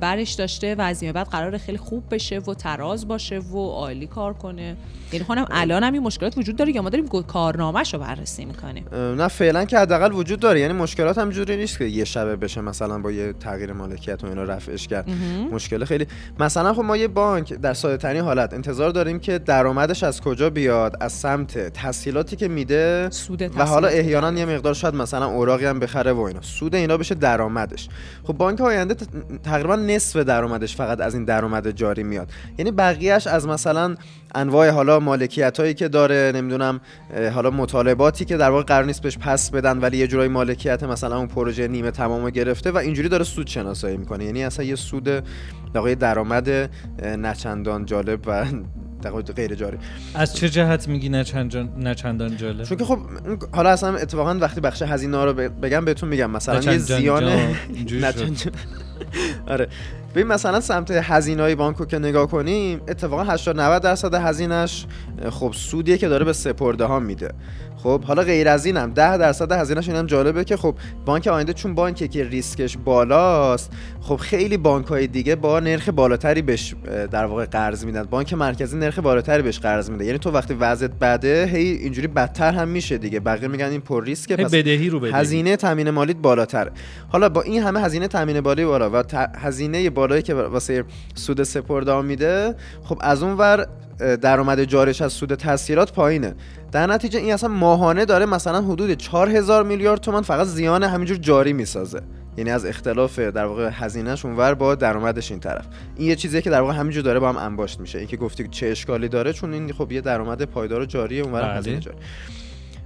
[0.00, 4.34] برش داشته و از بعد قرار خیلی خوب بشه و تراز باشه و عالی کار
[4.34, 4.76] کنه.
[5.12, 9.28] یعنی خودم الان هم این مشکلات وجود داره یا ما داریم کارنامه‌شو بررسی می‌کنیم؟ نه
[9.28, 10.60] فعلا که حداقل وجود داره.
[10.60, 14.26] یعنی مشکلات هم جوری نیست که یه شبه بشه مثلا با یه تغییر مالکیت و
[14.26, 15.10] اینا رفعش کرد.
[15.52, 16.06] مشکل خیلی
[16.40, 20.50] مثلا خب ما یه بانک در ساده ترین حالت انتظار داریم که درآمدش از کجا
[20.50, 23.42] بیاد؟ از سمت تسهیلاتی که میده سود
[23.80, 26.40] حالا احیانا یه مقدار شاید مثلا اوراقی هم بخره و اینا.
[26.42, 27.88] سود اینا بشه درآمدش.
[28.24, 28.94] خب بانک آینده
[29.42, 32.28] تقریبا نصف درآمدش فقط از این درآمد جاری میاد.
[32.58, 33.96] یعنی بقیهش از مثلا
[34.34, 36.80] انواع حالا مالکیت هایی که داره نمی‌دونم
[37.34, 41.18] حالا مطالباتی که در واقع قرار نیست بهش پس بدن ولی یه جورایی مالکیت مثلا
[41.18, 44.24] اون پروژه نیمه تمام گرفته و اینجوری داره سود شناسایی می‌کنه.
[44.24, 45.04] یعنی اصلا یه سود
[45.74, 46.70] در درآمد
[47.02, 48.44] نچندان جالب و
[49.08, 49.78] غیر جاری.
[50.14, 51.24] از چه جهت میگی نه
[51.94, 52.98] چندان جالب چون که خب
[53.52, 56.30] حالا اصلا اتفاقا وقتی بخش هزینه رو بگم بهتون میگم.
[56.30, 57.24] مثلا یه زیان
[59.46, 59.68] آره.
[60.14, 64.86] ببین مثلا سمت هزینه های بانکو که نگاه کنیم اتفاقا 80 90 درصد هزینهش
[65.30, 67.34] خب سودیه که داره به سپرده ها میده.
[67.82, 71.74] خب حالا غیر از اینم 10 درصد هزینهش اینم جالبه که خب بانک آینده چون
[71.74, 76.74] بانکی که ریسکش بالاست خب خیلی بانک های دیگه با نرخ بالاتری بهش
[77.10, 78.02] در واقع قرض میدن.
[78.02, 80.04] بانک مرکزی نرخ بالاتری بهش قرض میده.
[80.04, 83.20] یعنی تو وقتی وضعیت بده هی اینجوری بدتر هم میشه دیگه.
[83.20, 85.12] بقیه میگن این پر ریسکه پس بدهی رو بدهی.
[85.12, 86.70] هزینه تامین مالیت بالاتر.
[87.08, 89.02] حالا با این همه هزینه تامین مالی بالا و
[89.36, 93.66] هزینه بالایی که واسه سود سپرده میده خب از اون ور
[94.00, 96.34] درآمد جارش از سود تسهیلات پایینه.
[96.72, 101.52] در نتیجه این اصلا ماهانه داره مثلا حدود 4000 میلیارد تومان فقط زیان همینجور جاری
[101.52, 102.00] می‌سازه.
[102.36, 105.66] یعنی از اختلاف در واقع هزینهش اونور با درآمدش این طرف.
[105.96, 107.98] این یه چیزیه که در واقع همینجور داره با هم انباشت میشه.
[107.98, 111.52] اینکه گفتی چه اشکالی داره چون این خب یه درآمد پایدار و جاریه اونور بله.
[111.52, 111.96] هزینه جاری.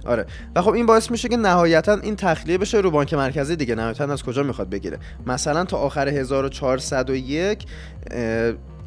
[0.05, 0.25] آره.
[0.55, 3.75] و خب این باعث میشه که نهایتا این تخلیه بشه رو بانک مرکزی دیگه.
[3.75, 7.65] نهایتا از کجا می‌خواد بگیره؟ مثلا تا آخر 1401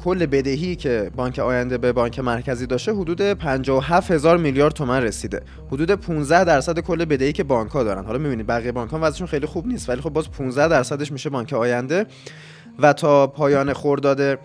[0.03, 5.41] کل بدهی که بانک آینده به بانک مرکزی داشته حدود 57 هزار میلیارد تومن رسیده.
[5.67, 8.05] حدود 15 درصد کل بدهی که بانک ها دارن.
[8.05, 11.29] حالا می‌بینید بقیه بانک ها وضعشون خیلی خوب نیست ولی خب باز 15 درصدش میشه
[11.29, 12.05] بانک آینده.
[12.79, 14.39] و تا پایان خرداد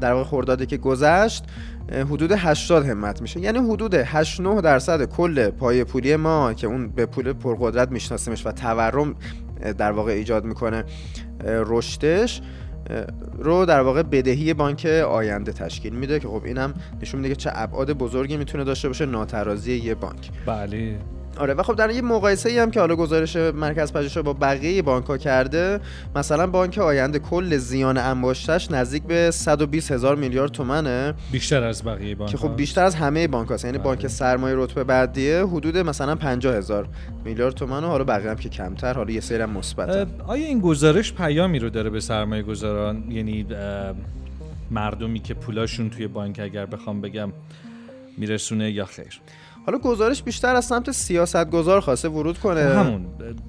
[0.00, 1.44] در واقع خردادی که گذشت
[1.92, 3.40] حدود 80 همت میشه.
[3.40, 8.46] یعنی حدود 8 9 درصد کل پای پولی ما که اون به پول پرقدرت میشناسیمش
[8.46, 9.14] و تورم
[9.78, 10.84] در واقع ایجاد می‌کنه
[11.44, 12.40] رشدش
[13.38, 17.50] رو در واقع بدهی بانک آینده تشکیل میده که خب اینم نشون میده که چه
[17.54, 20.30] ابعاد بزرگی می‌تونه داشته باشه ناترازی یه بانک.
[20.46, 20.98] بله.
[21.38, 24.82] آره و خب در یه مقایسه ای هم که حالا گزارش مرکز پژوهش با بقیه
[24.82, 25.80] بانک ها کرده
[26.16, 31.14] مثلا بانک آینده کل زیان انباشتش نزدیک به 120 هزار میلیارد تومنه.
[31.32, 33.64] بیشتر از بقیه بانک که خب بیشتر از همه بانک هاست.
[33.64, 34.08] یعنی بانک بله.
[34.08, 36.88] سرمایه رتبه بعدیه حدود مثلا 50 هزار
[37.24, 38.94] میلیارد تومن و حالا بقیه هم که کمتر.
[38.94, 43.46] حالا یه سری هم مثبت آیا این گزارش پیامی رو داره به سرمایه گذاران؟ یعنی
[44.70, 47.32] مردمی که پولاشون توی بانک اگر بخوام بگم
[48.18, 49.20] میرسونه یا خیر؟
[49.66, 52.60] حالا گزارش بیشتر از سمت سیاست گذار خواسته ورود کنه.
[52.60, 53.06] همون.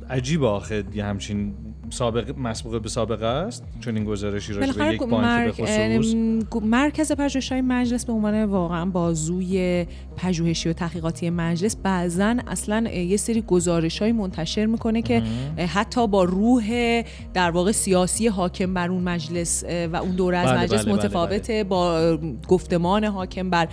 [0.09, 1.53] عجیب آخه یه همچین
[1.89, 6.15] سابقه مسبوقه به سابقه است چون این گزارشی راجع به یک بانک به خصوص
[6.61, 13.41] مرکز پژوهش‌های مجلس به عنوان واقعا بازوی پژوهشی و تحقیقاتی مجلس بعضا اصلا یه سری
[13.41, 15.23] گزارش‌های منتشر می‌کنه که
[15.67, 17.03] حتی با روح
[17.33, 20.93] در واقع سیاسی حاکم بر اون مجلس و اون دوره از بله مجلس بله, بله،
[20.93, 21.63] متفاوته بله.
[21.63, 23.67] با گفتمان حاکم بر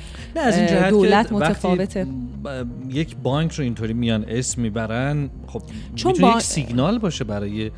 [0.90, 2.06] دولت متفاوته.
[2.90, 5.62] یک بانک رو اینطوری میان اسم می‌برن خب
[5.94, 6.30] چون با...
[6.30, 7.70] یک سیگنال باشه برای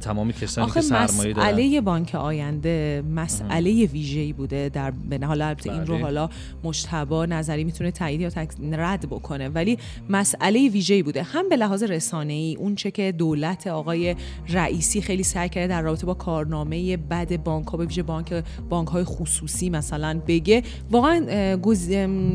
[0.00, 1.48] تمامی کسانی که سرمایه دارن.
[1.48, 6.02] مسئله بانک آینده مسئله ویژه‌ای بوده در به حال البته این رو بله.
[6.02, 6.28] حالا
[6.64, 8.30] مشتبا نظری می‌تونه تایید یا
[8.72, 11.22] رد بکنه ولی مسئله ویژه‌ای بوده.
[11.22, 14.16] هم به لحاظ رسانه‌ای اون چه که دولت آقای
[14.48, 18.88] رئیسی خیلی سعی کرده در رابطه با کارنامه بد بانک ها به ویژه بانک بانک
[18.88, 21.16] های خصوصی مثلا بگه واقعا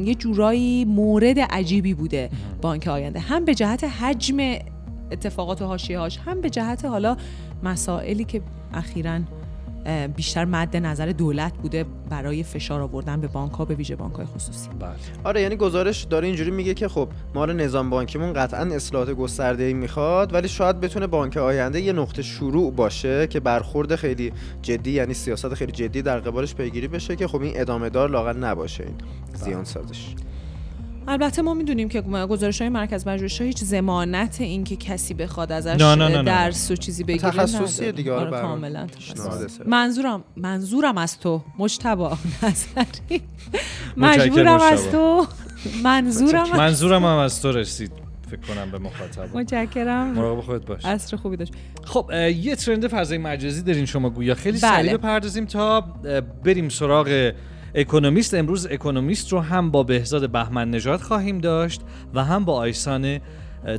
[0.03, 2.29] یه جورایی مورد عجیبی بوده
[2.61, 3.19] بانک آینده.
[3.19, 4.37] هم به جهت حجم
[5.13, 5.91] اتفاقات و هاش
[6.25, 7.17] هم به جهت حالا
[7.63, 8.41] مسائلی که
[8.73, 9.19] اخیرا
[10.15, 14.25] بیشتر مد نظر دولت بوده برای فشار آوردن به بانک ها به ویژه بانک های
[14.25, 14.69] خصوصی.
[14.79, 14.91] بله.
[15.23, 19.63] آره یعنی گزارش داره اینجوری میگه که خب ما رو نظام بانکیمون قطعا اصلاحات گسترده
[19.63, 24.91] ای می‌خواد ولی شاید بتونه بانک آینده یه نقطه شروع باشه که برخورد خیلی جدی
[24.91, 28.83] یعنی سیاست خیلی جدی در قبالش پیگیری بشه که خب این ادامه دار لاغر نباشه
[28.83, 28.95] این
[29.33, 30.15] زیان سازش.
[31.07, 35.81] البته ما می‌دونیم که گزارش های مرکز پژوهش هیچ ضمانت این که کسی بخواد ازش
[35.81, 38.87] نه نه نه درس و چیزی بگیره تخصصی دیگه آره, آره، کاملا
[39.65, 42.09] منظورم منظورم از تو مجتبا
[42.43, 43.21] نظری.
[43.97, 45.27] مجبورم از تو.
[45.83, 47.91] منظورم منظورم هم از تو رسید
[48.31, 49.37] فکر کنم به مخاطب.
[49.37, 50.07] متشکرم.
[50.07, 50.85] مراقب خودت باش.
[50.85, 51.53] عصر خوبی داشت.
[51.83, 54.35] خب یه ترند فضای مجازی دارین شما گویا.
[54.35, 54.71] خیلی بله.
[54.71, 55.81] سریع بپردازیم تا
[56.43, 57.31] بریم سراغ
[57.75, 61.81] اکونومیست امروز اکونومیست رو هم با بهزاد بهمن نژاد خواهیم داشت
[62.13, 63.19] و هم با آیسان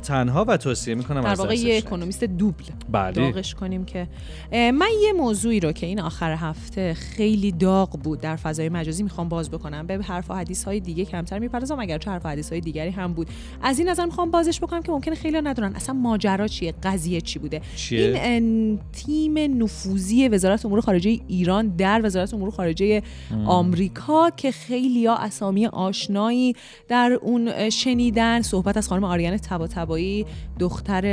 [0.03, 3.11] تنها و توصیه می‌کنم در واقع یه اکونومیست دوبل بله.
[3.11, 4.07] داغش کنیم که
[4.51, 9.29] من یه موضوعی رو که این آخر هفته خیلی داغ بود در فضای مجازی می‌خوام
[9.29, 9.87] باز بکنم.
[9.87, 12.89] به حرف و حدیث های دیگه کمتر می‌پردازم اگر چه حرف و حدیث های دیگری
[12.89, 13.27] هم بود.
[13.61, 17.39] از این نظر می‌خوام بازش بکنم که ممکنه خیلی ندونن اصلا ماجرا چیه قضیه چی
[17.39, 17.61] بوده.
[17.75, 23.01] چیه؟ این تیم نفوذی وزارت امور خارجه ایران در وزارت امور خارجه
[23.45, 26.55] آمریکا که خیلی ها اسامی آشنایی
[26.87, 28.41] در اون شنیدن.
[28.41, 29.37] صحبت از خانم آریان
[29.75, 30.25] تبایی
[30.59, 31.03] دختر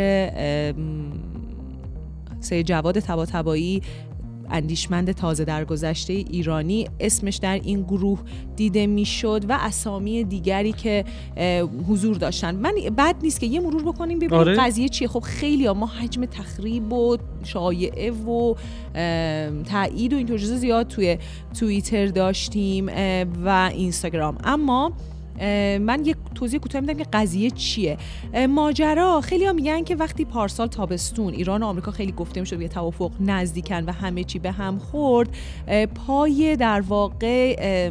[2.40, 3.83] سه جواد تبایی
[4.51, 6.88] اندیشمند تازه در گذشته ایرانی.
[7.01, 8.20] اسمش در این گروه
[8.57, 11.05] دیده می‌شد و اسامی دیگری که
[11.88, 12.57] حضور داشتن.
[12.57, 14.57] من بد نیست که یه مرور بکنیم ببینیم آره.
[14.57, 15.09] قضیه چیه.
[15.09, 18.55] خب خیلی ها ما حجم تخریب و شایعه و
[19.64, 21.18] تایید و این زیاد توی
[21.59, 22.87] توییتر داشتیم
[23.44, 24.38] و اینستاگرام.
[24.44, 24.92] اما
[25.81, 27.97] من یک توضیح کوتاه میدم که قضیه چیه.
[28.49, 32.68] ماجرا خیلی ها میگن که وقتی پارسال تابستون ایران و آمریکا خیلی گفته می‌شد به
[32.68, 35.29] توافق نزدیکن و همه چی به هم خورد
[35.95, 37.90] پای در واقع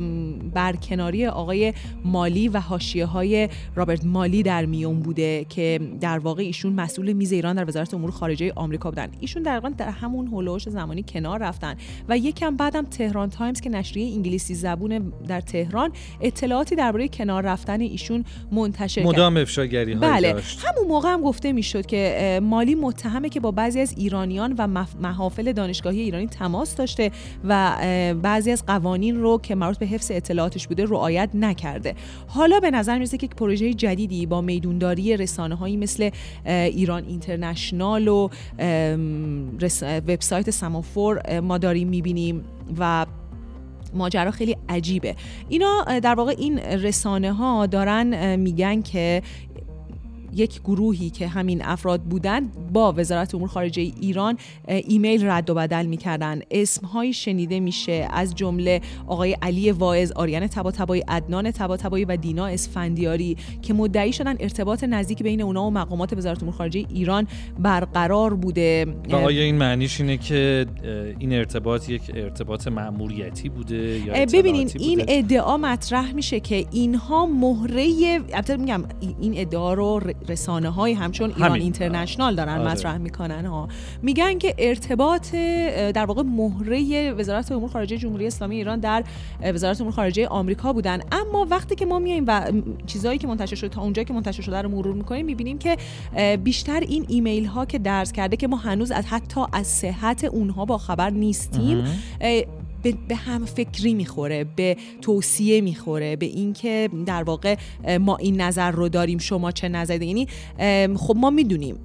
[0.54, 1.74] برکناری آقای
[2.06, 7.32] مالی و حاشیه های رابرت مالی در میون بوده که در واقع ایشون مسئول میز
[7.32, 9.08] ایران در وزارت امور خارجه آمریکا بودن.
[9.20, 11.76] ایشون در در همون هولوش زمانی کنار رفتن
[12.10, 17.82] و یکم بعدم تهران تایمز که نشریه انگلیسی زبون در تهران اطلاعاتی درباره کنار رفتن
[17.82, 20.28] ایشون منتشر مدام افشاگری بله.
[20.28, 25.52] همون موقع هم گفته می‌شد که مالی متهمه که با بعضی از ایرانیان و محافل
[25.52, 27.12] دانشگاهی ایرانی تماس داشته
[27.48, 27.76] و
[28.22, 31.96] بعضی از قوانین رو که مربوط به حفظ اطلاعاتش بوده رعایت نکرده.
[32.28, 36.10] حالا به نظر می‌رسه که پروژه جدیدی با میدونداری رسانه هایی مثل
[36.46, 38.30] ایران اینترنشنال و
[40.08, 42.44] وبسایت سمافور ما داریم می‌بینیم
[42.80, 43.06] و
[43.94, 45.16] ماجرا خیلی عجیبه.
[45.50, 49.22] اینا در واقع این رسانه ها دارن میگن که
[50.36, 55.86] یک گروهی که همین افراد بودن با وزارت امور خارجه ایران ایمیل رد و بدل
[55.86, 56.40] می‌کردن.
[56.52, 63.38] اسمهایی شنیده میشه از جمله آقای علی واعظ آریان طباطبایی عدنان طباطبایی و دینا اسفندیاری
[63.62, 67.28] که مدعی شدن ارتباط نزدیک بین اونا و مقامات وزارت امور خارجه ایران
[67.60, 68.86] برقرار بوده.
[69.10, 70.66] و آیا این معنیش اینه که
[71.20, 77.86] این ارتباط یک ارتباط مأموریتی بوده یا ببینین این ادعا مطرح میشه که اینها مهره
[78.34, 78.84] البته میگم
[79.22, 82.72] این ادعا رو رسانه های همچون ایران اینترنشنال دارن آره.
[82.72, 83.68] مطرح می‌کنن ها
[84.02, 85.36] میگن که ارتباط
[85.94, 89.04] در واقع مهره وزارت امور خارجه جمهوری اسلامی ایران در
[89.44, 91.00] وزارت امور خارجه آمریکا بودن.
[91.12, 92.52] اما وقتی که ما میایم و
[92.86, 95.78] چیزایی که منتشر شده تا اونجایی که منتشر شده رو مرور می‌کنیم می‌بینیم که
[96.44, 100.66] بیشتر این ایمیل ها که درس کرده که ما هنوز از حتی از صحت اونها
[100.66, 101.84] با خبر نیستیم
[102.82, 107.56] به هم فکری می‌خوره به توصیه می‌خوره به اینکه در واقع
[108.00, 110.28] ما این نظر رو داریم شما چه نظری یعنی
[110.96, 111.76] خب ما می‌دونیم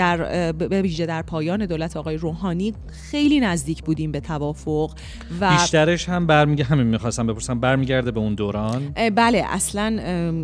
[0.00, 2.74] در به ویژه در پایان دولت آقای روحانی
[3.10, 4.90] خیلی نزدیک بودیم به توافق
[5.40, 9.84] و بیشترش هم برمیگه همین می‌خواستم بپرسم برمیگرده به اون دوران؟ بله اصلا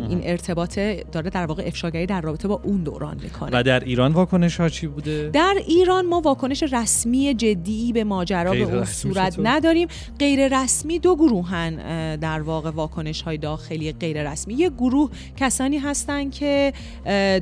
[0.09, 0.79] این ارتباط
[1.11, 3.49] داره در واقع افشاگری در رابطه با اون دوران می‌کنه.
[3.53, 8.51] و در ایران واکنش ها چی بوده؟ در ایران ما واکنش رسمی جدی به ماجرا
[8.51, 9.87] به اون صورت نداریم.
[10.19, 11.75] غیر رسمی دو گروهن
[12.15, 14.53] در واقع واکنش های داخلی غیر رسمی.
[14.53, 16.73] یه گروه کسانی هستن که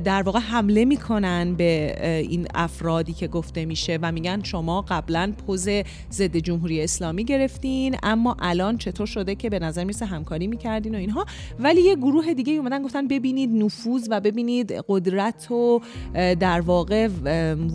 [0.04, 5.68] در واقع حمله می‌کنن به این افرادی که گفته میشه و میگن شما قبلا پوز
[6.12, 10.98] ضد جمهوری اسلامی گرفتین اما الان چطور شده که به نظر می‌رسه همکاری می‌کردین و
[10.98, 11.26] اینها.
[11.58, 15.80] ولی یه گروه دیگه اومدن گفتن ببینید نفوذ و ببینید قدرت و
[16.14, 17.08] در واقع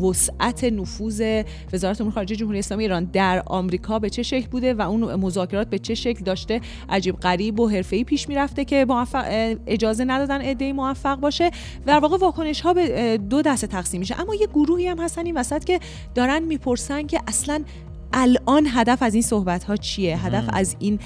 [0.04, 4.82] وسعت نفوذ وزارت امور خارجه جمهوری اسلامی ایران در آمریکا به چه شکل بوده و
[4.82, 10.06] اون مذاکرات به چه شکل داشته عجیب غریب و حرفه‌ای پیش می‌رفته که موفق اجازه
[10.06, 11.52] ندادن ایده موفق باشه.
[11.86, 15.38] در واقع واکنش ها به دو دسته تقسیم میشه اما یه گروهی هم هستن این
[15.38, 15.80] وسط که
[16.16, 17.64] دارن می‌پرسن که اصلا
[18.14, 21.00] الان هدف از این صحبت ها چیه هدف از این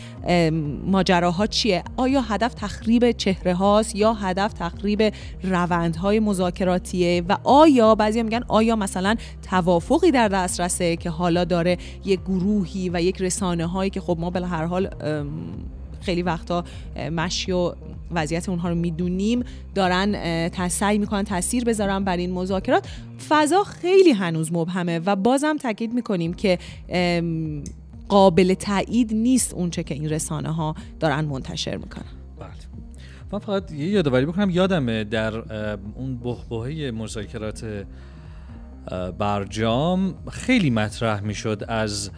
[0.86, 5.14] ماجراها چیه؟ آیا هدف تخریب چهره هاست یا هدف تخریب
[5.44, 9.16] روندهای مذاکراتیه؟ و آیا بعضی میگن آیا مثلا
[9.50, 14.30] توافقی در دسترسه که حالا داره یک گروهی و یک رسانه هایی که خب ما
[14.30, 14.90] به هر حال
[16.06, 16.64] خیلی وقتا
[17.12, 17.74] مشی و
[18.12, 19.44] وضعیت اونها رو می‌دونیم.
[19.76, 22.88] دارن سعی می‌کنن تاثیر بذارن بر این مذاکرات.
[23.30, 26.60] فضا خیلی هنوز مبهمه و بازم تاکید می‌کنیم که
[28.08, 32.06] قابل تایید نیست اونچه که این رسانه ها دارن منتشر می‌کنن.
[32.40, 32.50] بله.
[33.32, 34.50] من فقط یه یادآوری بکنم.
[34.50, 35.36] یادمه در
[35.96, 37.86] اون بحبوحه مذاکرات
[39.18, 42.12] برجام خیلی مطرح می‌شد از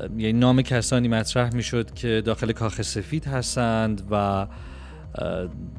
[0.00, 4.46] یعنی نام کسانی مطرح می‌شد که داخل کاخ سفید هستند و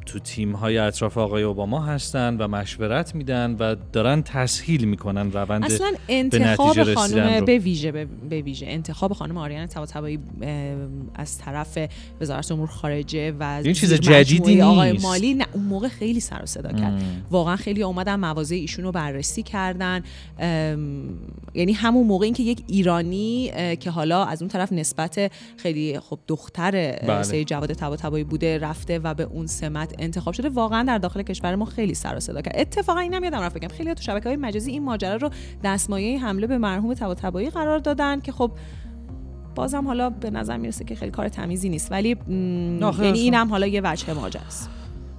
[0.06, 5.66] تو تیم های اطراف آقای اوباما هستن و مشورت میدن و دارن تسهیل می‌کنن روند
[5.66, 7.92] اصلا انتخاب به خانم به ویژه
[8.30, 10.20] به ویژه انتخاب خانم آریان طباطبایی
[11.16, 11.78] از طرف
[12.22, 15.34] وزارت امور خارجه و این چیز جدیدی آقای مالی.
[15.34, 17.04] نه اون موقع خیلی سر و صدا کرد.
[17.32, 20.04] واقعا خیلی اومدن مواضع ایشون رو بررسی کردن.
[21.54, 26.72] یعنی همون موقع اینکه یک ایرانی که حالا از اون طرف نسبت خیلی خب دختر
[26.72, 27.24] بله.
[27.24, 30.50] سید جواد طباطبایی بوده رفته و به اون سمت انتخاب شده.
[30.50, 32.56] واقعا در داخل کشور ما خیلی سر و صدا کرد.
[32.58, 35.30] اتفاقا اینم یادم رفت بگم خیلی تو شبکه های مجازی این ماجرا رو
[35.64, 38.52] دستمایه حمله به مرحوم طباطبایی قرار دادن که خب
[39.56, 41.92] بازم حالا به نظر می‌رسه که خیلی کار تمیزی نیست.
[41.92, 44.70] ولی یعنی اینم حالا یه وجه ماجراست.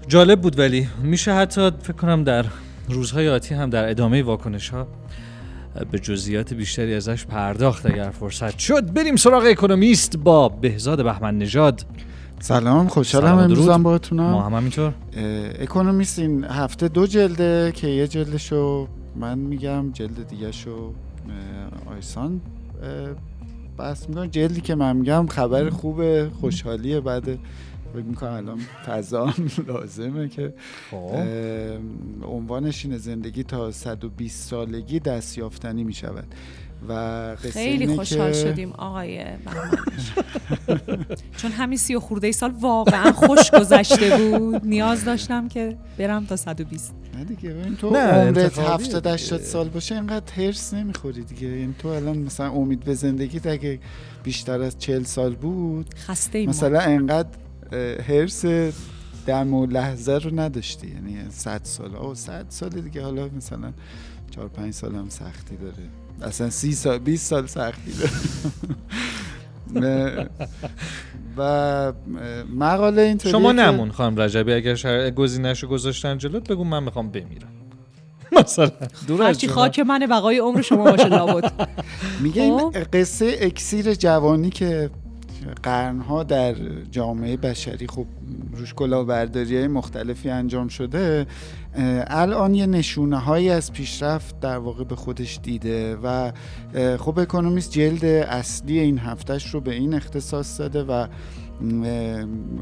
[0.09, 2.45] جالب بود ولی میشه حتی فکر کنم در
[2.88, 4.87] روزهای آتی هم در ادامه واکنش ها
[5.90, 8.92] به جزئیات بیشتری ازش پرداخت اگر فرصت شد.
[8.92, 11.85] بریم سراغ اکونومیست با بهزاد بهمن نژاد
[12.40, 14.31] سلام خوشحالم امروز هم باهاتونم.
[14.31, 14.94] ما هم همینطور.
[15.61, 20.92] اکونومیست این هفته دو جلده که یه جلدشو من میگم جلد دیگه شو
[21.87, 22.40] آیسان.
[23.79, 27.25] بس میگم جلدی که من میگم خبر خوبه خوشحالیه بعد
[27.94, 29.33] فکر می‌کنم الان فضا
[29.68, 30.55] لازمه که
[30.90, 31.14] خب.
[32.27, 36.27] عنوانش اینه زندگی تا 120 سالگی دستیافتنی می‌شود.
[36.89, 39.25] و خیلی خوشحال شدیم آقای
[41.37, 44.65] چون همین سی و خورده سال واقعا خوش گذشته بود.
[44.65, 49.95] نیاز داشتم که برم تا 120 نه دیگه این تو عمرت 70 80 سال باشه
[49.95, 51.49] اینقدر هرس نمی‌خوری دیگه.
[51.49, 53.81] این تو الان مثلا امید به زندگی اگه
[54.23, 57.29] بیشتر از 40 سال بود خسته مثلا اینقدر
[58.09, 58.45] هرس
[59.27, 60.87] دم و لحظه رو نداشتی.
[60.87, 61.97] یعنی 100 سال.
[61.97, 63.03] او 100 سال دیگه.
[63.03, 63.73] حالا مثلا
[64.31, 66.06] 4 5 سال هم سختی داره.
[66.23, 67.93] اصلا سی سال 20 سال سختی
[69.75, 70.29] داره.
[71.37, 71.93] و
[72.57, 75.11] مقاله اینطوریه شما نمون خانم رجبی اگر شر...
[75.11, 77.49] گزینه‌شو گذاشتن جلوت بگو من می‌خوام بمیرم.
[78.41, 78.71] مثلا.
[79.07, 79.45] دور از.
[79.45, 81.69] خاک من بقای عمر شما باشه لابد.
[82.21, 82.77] میگه این خب.
[82.93, 84.91] قصه اکسیر جوانی که
[85.63, 86.55] قرنها در
[86.91, 88.07] جامعه بشری خب
[88.53, 91.27] روش کلاهبرداری های مختلفی انجام شده
[92.07, 96.33] الان یه نشونه هایی از پیشرفت در واقع به خودش دیده و
[96.99, 101.07] خب اکونومیست جلد اصلی این هفتش رو به این اختصاص داده و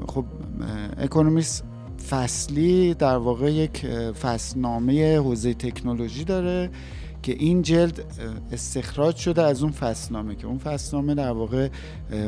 [0.06, 0.24] خب
[0.98, 1.64] اکونومیست
[2.10, 3.86] فصلی در واقع یک
[4.22, 6.70] فصلنامه حوزه تکنولوژی داره.
[7.24, 8.04] که این جلد
[8.52, 11.68] استخراج شده از اون فصلنامه که اون فصلنامه در واقع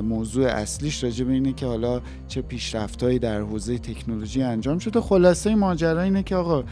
[0.02, 5.00] موضوع اصلیش راجع به اینه که حالا چه پیشرفتهایی در حوزه تکنولوژی انجام شده.
[5.00, 6.64] خلاصه ماجرا اینه که آقا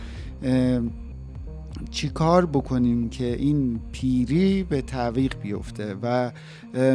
[1.91, 6.33] چی کار بکنیم که این پیری به تعویق بیفته؟ و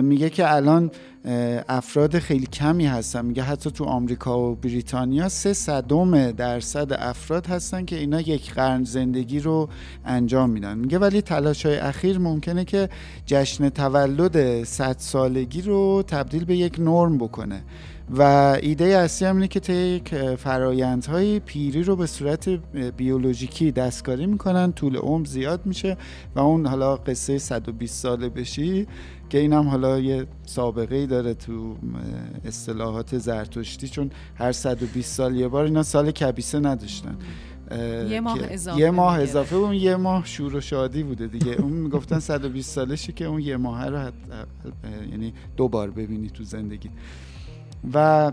[0.02, 0.91] میگه که الان
[1.69, 3.25] افراد خیلی کمی هستن.
[3.25, 8.84] میگه حتی تو آمریکا و بریتانیا سه صدم درصد افراد هستن که اینا یک قرن
[8.84, 9.69] زندگی رو
[10.06, 10.78] انجام میدن.
[10.78, 12.89] میگه ولی تلاش های اخیر ممکنه که
[13.25, 17.62] جشن تولد 100 سالگی رو تبدیل به یک نرم بکنه.
[18.12, 18.22] و
[18.62, 22.50] ایده اصلی هم اینه که طی یک فرایندهای پیری رو به صورت
[22.98, 24.72] بیولوژیکی دستکاری می‌کنن.
[24.72, 25.98] طول عمر زیاد میشه
[26.36, 28.88] و اون حالا قصه 120 ساله بشی
[29.30, 31.76] که اینم حالا یه سابقه ای داره تو
[32.45, 37.17] اصطلاحات زرتشتی چون هر 120 سال یه بار اینا سال کبیسه نداشتن.
[38.10, 39.19] یه ماه اضافه یه ماه.
[39.19, 41.52] اضافه اون یه ماه شور و شادی بوده دیگه.
[41.52, 44.12] اون می‌گفتن 120 سالشه که اون یه ماه رو
[45.12, 46.89] یعنی دو بار ببینی تو زندگی.
[47.93, 48.31] و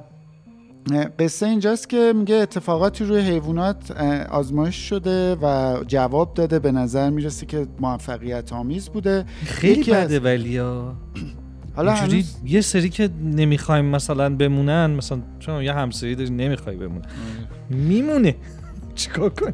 [1.19, 3.91] قصه اینجاست که میگه اتفاقاتی روی حیوانات
[4.31, 6.59] آزمایش شده و جواب داده.
[6.59, 9.25] به نظر می‌رسه که موفقیت آمیز بوده.
[9.45, 10.59] خیلی بده ولی
[11.77, 17.05] حالا هنوز یه سری که نمی‌خوایم مثلا بمونن مثلا چون یه همسایه داری نمی‌خوای بمونه
[17.71, 18.35] میمونه.
[18.95, 19.53] چیکار کنی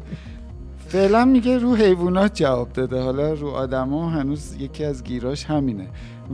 [0.93, 3.01] فعلا میگه رو حیوانات جواب داده.
[3.01, 5.87] حالا رو آدما هنوز یکی از گیراش همینه.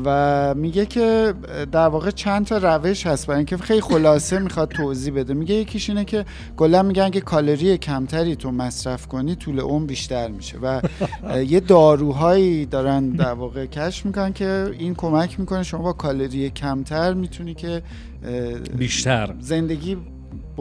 [0.06, 1.34] و میگه که
[1.72, 5.34] در واقع چند تا روش هست برای اینکه خیلی خلاصه می‌خواد توضیح بده.
[5.34, 6.26] میگه یکیش اینه که
[6.58, 10.58] کلا میگن که کالری کمتری تو مصرف کنی طول عمر بیشتر میشه.
[10.62, 10.82] و
[11.48, 17.14] یه داروهایی دارن در واقع کشف می‌کنن که این کمک می‌کنه شما با کالری کمتر
[17.14, 17.82] می‌تونی که
[18.78, 19.36] بیشتر.
[19.40, 19.98] زندگی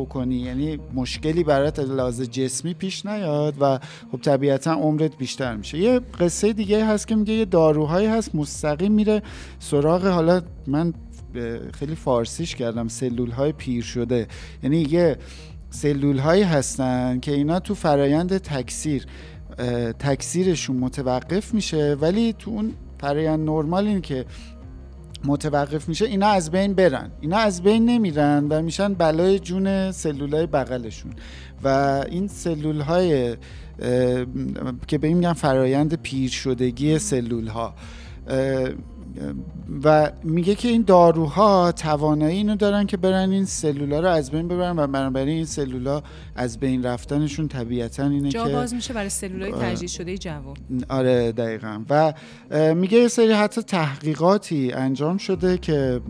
[0.04, 0.36] بکنی.
[0.36, 3.78] یعنی مشکلی برات از لحاظ جسمی پیش نیاد و
[4.12, 5.78] خب طبیعتا عمرت بیشتر میشه.
[5.78, 9.22] یه قصه دیگه هست که میگه یه داروهایی هست مستقیم میره
[9.58, 10.94] سراغ حالا من
[11.74, 14.26] خیلی فارسیش کردم سلول های پیر شده.
[14.62, 15.16] یعنی یه
[15.70, 19.06] سلول هایی هستن که اینا تو فرایند تکثیر
[19.98, 21.96] تکثیرشون متوقف میشه.
[22.00, 24.24] ولی تو اون فرایند نرمال این که
[25.24, 27.10] متوقف میشه اینا از بین برن.
[27.20, 31.12] اینا از بین نمیرن و میشن بلای جون سلولای بغلشون.
[31.64, 31.68] و
[32.10, 33.36] این سلول های
[34.86, 37.74] که به این میگن فرایند پیر شدگی سلول ها
[39.84, 44.48] و میگه که این داروها توانایی اینو دارن که برن این سلولا رو از بین
[44.48, 46.02] ببرن و بنابراین این سلولا
[46.34, 50.56] از بین رفتنشون طبیعتا اینه جا که باز میشه برای سلولای تجدید شده جوان
[50.88, 51.84] آره دقیقا.
[51.90, 52.14] و
[52.74, 56.00] میگه یه سری حتی تحقیقاتی انجام شده که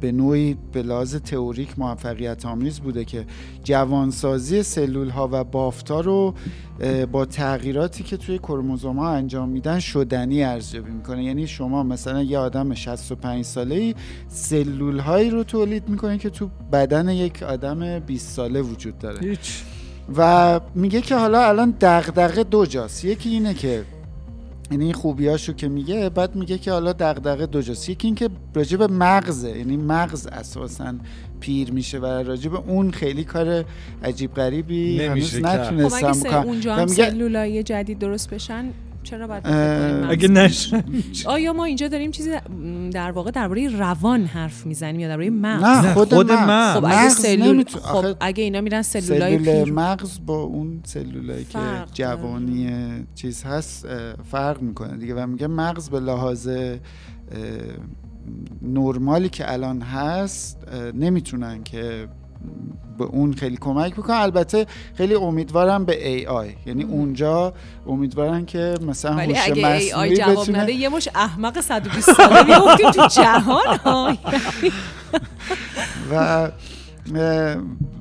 [0.00, 3.26] به نوعی به لحاظ تئوریک موفقیت آمیز بوده که
[3.64, 6.34] جوانسازی سلول ها و بافتا رو
[7.12, 11.24] با تغییراتی که توی کروموزوم ها انجام میدن شدنی ارزیابی می‌کنه.
[11.24, 13.94] یعنی شما مثلا یه آدم 65 ساله ای
[14.28, 19.28] سلول هایی رو تولید می‌کنه که تو بدن یک آدم 20 ساله وجود داره.
[19.28, 19.62] هیچ.
[20.16, 23.04] و میگه که حالا الان دغدغه دو جاست.
[23.04, 23.84] یکی اینه که
[24.70, 28.28] یعنی این خوبیاشو که میگه بعد میگه که حالا دغدغه دو جاست یکی این که
[28.54, 30.94] راجع به مغزه یعنی مغز اساسا
[31.40, 33.64] پیر میشه و راجع به اون خیلی کار
[34.02, 38.64] عجیب غریبی هنوز نتونستم خب اگه اونجا هم سلولای جدید درست بشن
[39.04, 39.46] چرا باید
[40.10, 40.84] اگه نشن
[41.26, 42.30] آیا ما اینجا داریم چیزی
[42.92, 47.08] در واقع درباره روان حرف می‌زنیم یا درباره مغز؟ نه خود, خود مغز, خب اگه
[47.08, 51.58] سلول خب اگه اینا میرن سلولای سلول مغز با اون سلولایی که
[51.92, 52.70] جوانی
[53.14, 53.86] چیز هست
[54.30, 55.14] فرق می‌کنه دیگه.
[55.14, 56.48] و میگه مغز به لحاظ
[58.62, 60.58] نرمالی که الان هست
[60.94, 62.08] نمی‌تونن که
[62.98, 67.54] به اون خیلی کمک بکنن البته خیلی امیدوارم به ای آی یعنی اونجا
[67.86, 72.42] امیدوارن که مثلا ولی اگه ای آی جواب بتونه نده یه مش احمق 120 ساله
[72.42, 73.76] میافتیم تو جهان.
[73.84, 74.12] ها
[76.10, 76.48] و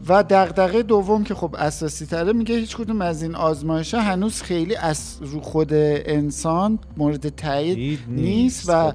[0.07, 4.41] و دغدغه دوم که خب اساسی تره میگه هیچ کدوم از این آزمایش ها هنوز
[4.41, 8.69] خیلی از رو خود انسان مورد تایید نیست.
[8.69, 8.91] و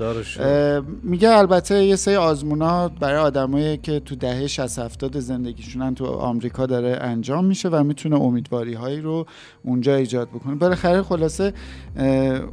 [1.03, 6.67] میگه البته یه سری آزمونا برای آدمایی که تو دهه 60 70 زندگیشونن تو آمریکا
[6.67, 9.27] داره انجام میشه و می‌تونه امیدواری هایی رو
[9.65, 10.55] اونجا ایجاد بکنه.
[10.55, 11.53] بالاخره خلاصه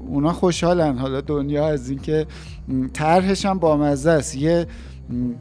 [0.08, 0.98] اونا خوشحالن.
[0.98, 2.26] حالا دنیا از اینکه
[2.94, 4.36] طرحش هم بامزه است.
[4.36, 4.68] یه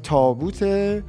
[0.03, 1.03] تابوته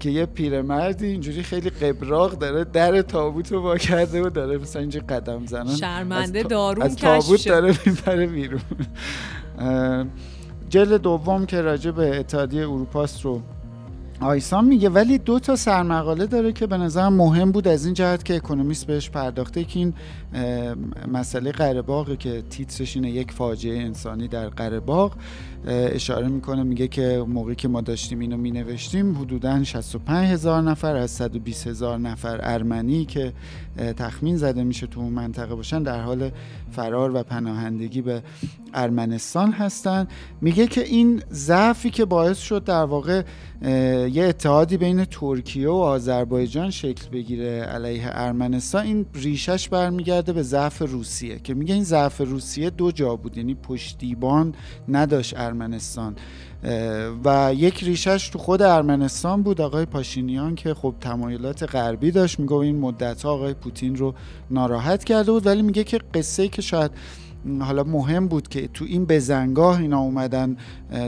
[0.00, 4.80] که یه پیرمردی اینجوری خیلی قبراق داره در تابوت رو با کرده و داره مثلا
[4.80, 8.60] اینجا قدم زنان شرمنده دارون از تابوت داره میپره بیرون.
[10.68, 13.42] جلد دوم که راجع به اتحادیه اروپاست رو
[14.20, 18.24] آیسان میگه ولی دو تا سرمقاله داره که به نظر مهم بود از این جهت
[18.24, 19.94] که اکونومیست بهش پرداخته که این
[21.12, 24.80] مسئله قره که تیترش اینه یک فاجعه انسانی در قره
[25.66, 31.10] اشاره می‌کنه میگه که موقعی که ما داشتیم اینو مینوشتیم حدودا 65 هزار نفر از
[31.10, 33.32] 120 هزار نفر ارمنی که
[33.96, 36.30] تخمین زده میشه تو اون منطقه باشن در حال
[36.70, 38.22] فرار و پناهندگی به
[38.74, 40.06] ارمنستان هستن.
[40.40, 43.22] میگه که این ضعفی که باعث شد در واقع
[44.12, 50.82] یه اتحادی بین ترکیه و آذربایجان شکل بگیره علیه ارمنستان این ریشش برمیگرده به ضعف
[50.82, 54.54] روسیه که میگه این ضعف روسیه دو جا بود یعنی پشتیبان
[54.88, 56.16] نداشت ارمنستان.
[57.24, 62.38] و یک ریشش تو خود ارمنستان بود آقای پاشینیان که خب تمایلات غربی داشت.
[62.38, 64.14] میگه این مدت آقای پوتین رو
[64.50, 66.90] ناراحت کرده بود ولی میگه که قصه که شاید
[67.60, 70.56] حالا مهم بود که تو این بزنگاه اینا اومدن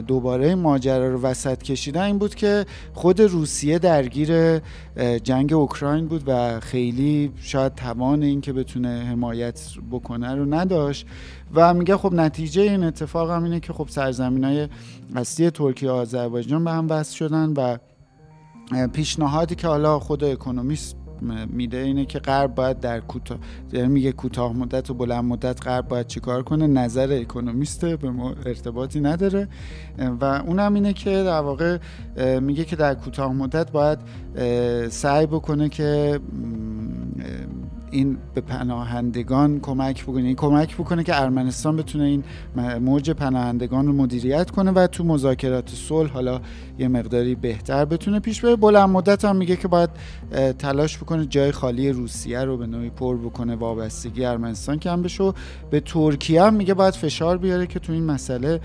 [0.07, 4.59] دوباره ماجرا رو وسط کشیدن این بود که خود روسیه درگیر
[5.22, 9.61] جنگ اوکراین بود و خیلی شاید توان این که بتونه حمایت
[9.91, 11.07] بکنه رو نداشت.
[11.55, 14.68] و میگه خب نتیجه این اتفاق هم اینه که خب سرزمین های
[15.14, 17.76] اصلی ترکیه و آذربایجان به هم وصل شدن و
[18.89, 23.39] پیشنهادی که حالا خود اکونومیست میده اینه که غرب باید در کوتاه
[23.73, 28.31] یعنی میگه کوتاه مدت و بلند مدت غرب باید چیکار کنه؟ نظر اکونومیسته به ما
[28.47, 29.49] ارتباطی نداره.
[30.21, 31.79] و اونم اینه که در واقع
[32.41, 33.99] میگه که در کوتاه مدت باید
[34.89, 36.21] سعی بکنه که
[37.91, 40.22] این به پناهندگان کمک بکنه.
[40.22, 42.24] این کمک بکنه که ارمنستان بتونه این
[42.80, 46.41] موج پناهندگان رو مدیریت کنه و تو مذاکرات صلح حالا
[46.78, 48.57] یه مقداری بهتر بتونه پیش بره.
[48.57, 49.91] بلند مدت هم میگه که باید
[50.59, 53.55] تلاش بکنه جای خالی روسیه رو به نوعی پر بکنه.
[53.55, 55.32] وابستگی ارمنستان کم بشه
[55.70, 58.61] به ترکیه هم میگه باید فشار بیاره که تو این مسئله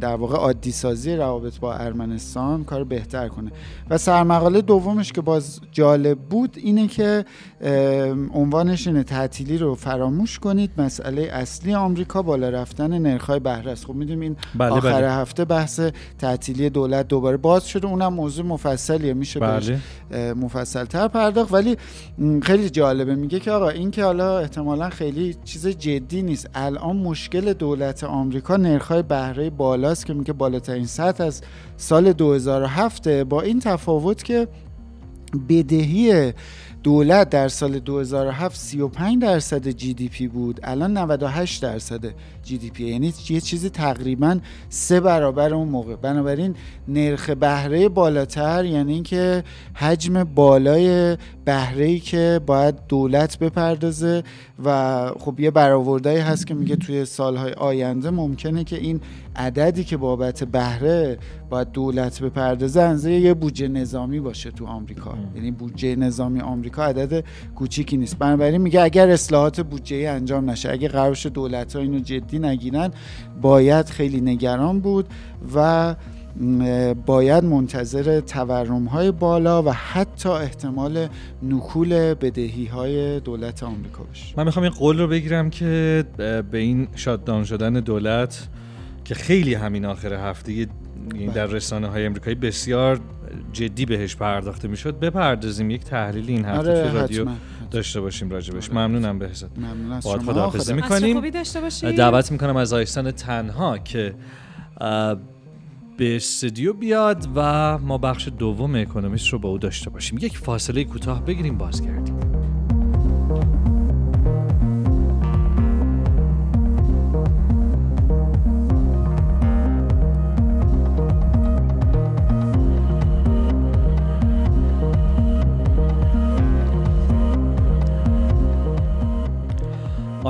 [0.00, 3.52] در واقع عادی سازی روابط با ارمنستان کار بهتر کنه.
[3.90, 7.24] و سرمقاله دومش که باز جالب بود اینه که
[8.34, 13.84] عنوانش اینه تعطیلی رو فراموش کنید مسئله اصلی آمریکا بالا رفتن نرخ‌های بهره است.
[13.84, 15.10] خب می‌دونیم این بله آخر بله.
[15.10, 15.80] هفته بحث
[16.18, 17.86] تعطیلی دولت دوباره باز شده.
[17.86, 19.14] اونم موضوع مفصلیه.
[19.14, 19.80] میشه بله.
[20.34, 21.52] مفصلتر پرداخت.
[21.52, 21.76] ولی
[22.42, 23.14] خیلی جالبه.
[23.14, 26.50] میگه که آقا این که حالا احتمالا خیلی چیز جدی نیست.
[26.54, 31.42] الان مشکل دولت آمریکا نرخ‌های بهره بالاست که میگه بالاترین سطح از
[31.76, 34.48] سال 2007 با این تفاوت که
[35.48, 36.32] بدهی
[36.86, 40.60] دولت در سال 2007 35 درصد جی دی پی بود.
[40.62, 42.04] الان 98 درصد
[42.42, 42.84] جی دی پی.
[42.84, 45.96] یعنی یه چیزی تقریبا سه برابر اون موقع.
[45.96, 46.54] بنابراین
[46.88, 54.22] نرخ بهره بالاتر یعنی اینکه حجم بالای بهره ای که باید دولت بپردازه
[54.64, 59.00] و خب یه برآوردهایی هست که میگه توی سالهای آینده ممکنه که این
[59.36, 61.18] عددی که بابت بهره
[61.50, 65.14] باید دولت بپردازه انزه یه بودجه نظامی باشه تو آمریکا.
[65.34, 67.24] یعنی بودجه نظامی آمریکا عدد
[67.54, 72.38] کوچیکی نیست بنابراین میگه اگر اصلاحات بودجه انجام نشه اگه قرار دولت ها اینو جدی
[72.38, 72.90] نگیرن
[73.42, 75.08] باید خیلی نگران بود
[75.54, 75.94] و
[77.06, 81.08] باید منتظر تورم های بالا و حتی احتمال
[81.42, 86.04] نکول بدهی های دولت آمریکا باشه من می‌خوام این قول رو بگیرم که
[86.50, 88.48] به این شاددان شدن دولت
[89.04, 90.66] که خیلی همین آخر هفته
[91.34, 91.56] در بله.
[91.56, 93.00] رسانه های امریکایی بسیار
[93.52, 97.26] جدی بهش پرداخته می‌شد بپردازیم یک تحلیل این هفته آره تو رادیو
[97.70, 98.78] داشته باشیم راجبش آره.
[98.78, 99.50] ممنونم بهزاد.
[99.56, 100.18] ممنون از شما.
[100.18, 101.30] خداحافظی می‌کنیم.
[101.96, 104.14] دعوت می‌کنم از آیستان تنها که
[105.98, 110.18] به استودیو بیاد و ما بخش دوم اکونومیست رو با او داشته باشیم.
[110.18, 112.35] یک فاصله کوتاه بگیریم بازگردیم.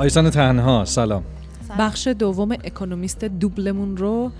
[0.07, 1.23] آیسان تنها سلام.
[1.79, 4.31] بخش دوم اکونومیست دوبلمون رو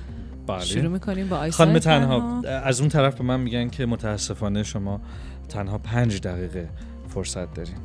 [0.47, 0.59] بله.
[0.59, 2.41] شروع می‌کنیم با آیسا خانم تنها.
[2.41, 5.01] از اون طرف به من میگن که متاسفانه شما
[5.49, 6.69] تنها پنج دقیقه
[7.09, 7.75] فرصت دارین.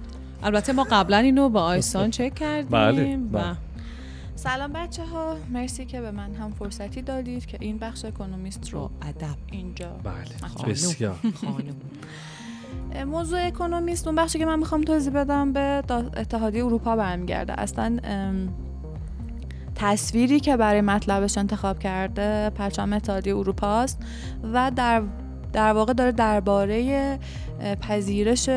[0.42, 2.70] البته ما قبلا اینو با آیسان چک کردیم.
[2.70, 3.56] بله، بله.
[4.34, 8.90] سلام بچه ها مرسی که به من هم فرصتی دادید که این بخش اکونومیست رو
[9.02, 9.36] ادب.
[9.50, 10.14] اینجا بله.
[10.54, 10.72] خانم.
[10.72, 11.16] بسیار.
[11.24, 11.52] اه،
[13.06, 15.82] موضوع اکونومیست اون بخشی که من می‌خوام توضیح بدم به
[16.16, 17.60] اتحادیه اروپا برمیگرده.
[17.60, 17.98] اصلا
[19.74, 23.98] تصویری که برای مطلبش انتخاب کرده پرچم اتحادیه اروپاست
[24.52, 25.02] و در
[25.52, 27.18] در واقع داره درباره
[27.80, 28.48] پذیرش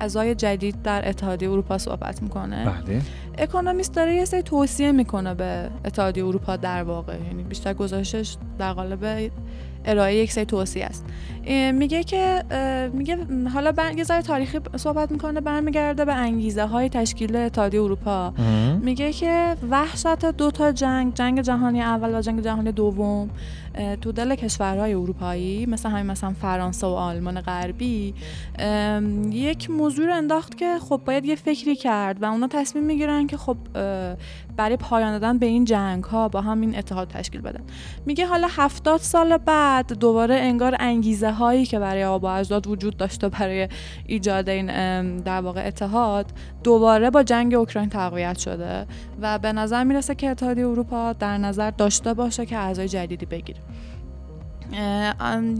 [0.00, 2.64] اعضای جدید در اتحادیه اروپا صحبت می‌کنه.
[2.64, 3.02] بله.
[3.38, 7.16] اکونومیست داره یه سری توصیه می‌کنه به اتحادیه اروپا در واقع.
[7.26, 9.30] یعنی بیشتر گزارشش در قالب
[9.84, 11.06] ارائه یک سری توصیه است.
[11.72, 12.44] میگه که
[12.92, 13.18] میگه
[13.54, 13.72] حالا.
[13.96, 18.32] یه ذره تاریخی صحبت می‌کنه برمیگرده به انگیزه های تشکیل اتحادیه اروپا.
[18.82, 23.30] میگه که وحشت دو تا جنگ جنگ جهانی اول و جنگ جهانی دوم
[24.00, 28.14] تو دل کشورهای اروپایی مثل همین مثلا فرانسه و آلمان غربی.
[29.30, 33.36] یک موضوع رو انداخت که خب باید یه فکری کرد و اونا تصمیم می‌گیرن که
[33.36, 33.56] خب
[34.56, 37.60] برای پایان دادن به این جنگ ها با همین اتحاد تشکیل بدن.
[38.06, 43.28] میگه حالا هفتاد سال بعد دوباره انگار انگیزه هایی که برای آبا اجداد وجود داشته
[43.28, 43.68] برای
[44.06, 44.66] ایجاد این
[45.16, 46.26] در واقع اتحاد
[46.64, 48.86] دوباره با جنگ اوکراین تقویت شده
[49.20, 53.60] و به نظر می‌رسه که اتحادیه اروپا در نظر داشته باشه که اعضای جدیدی بگیره.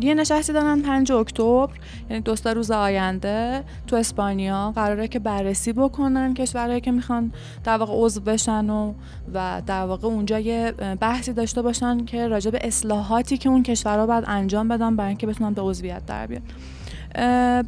[0.01, 1.69] یه نشستی دارن 5 اکتبر
[2.11, 4.73] یعنی دو سه روز آینده تو اسپانیا.
[4.75, 7.33] قراره که بررسی بکنن کشورهایی که می‌خوان
[7.65, 8.95] در واقع عضو بشن و
[9.35, 14.07] و در واقع اونجا یه بحثی داشته باشن که راجع به اصلاحاتی که اون کشورها
[14.07, 16.43] باید انجام بدن برای اینکه بتونن به عضویت در بیان.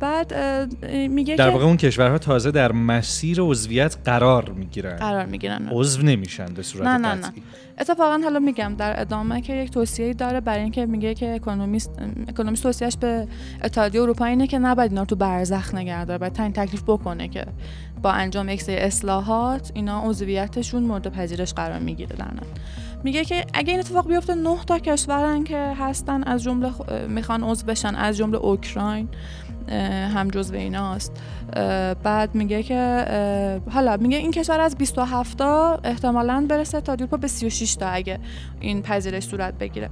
[0.01, 0.35] بعد
[1.11, 6.47] میگه در واقع اون کشورها تازه در مسیر عضویت قرار می‌گیرن قرار می‌گیرن عضو نمیشن
[6.47, 7.33] به صورت نه، نه، نه.
[7.79, 11.91] اتفاقا حالا میگم در ادامه که یک توصیه داره برای اینکه میگه که اکونومیست
[12.29, 13.29] اکونومیست توصیهش به
[13.65, 17.29] اتحادیه اروپا اینه که نباید اینا رو تو برزخ نگه داره باید تعیین تکلیف بکنه
[17.29, 17.47] که
[18.03, 22.27] با انجام یک سری اصلاحات اینا عضویتشون مورد پذیرش قرار می‌گیره در.
[23.05, 26.73] میگه که اگه این اتفاق بیفته نه تا کشورن که هستن از جمله
[27.09, 29.09] می‌خوان عضو بشن از جمله اوکراین
[30.15, 31.13] هم جزو ایناست.
[32.03, 33.07] بعد میگه که
[33.71, 38.19] حالا میگه این کشور از 27 تا احتمالاً برسه تا اروپا به 36 تا اگه
[38.61, 39.91] این پذیرش صورت بگیره.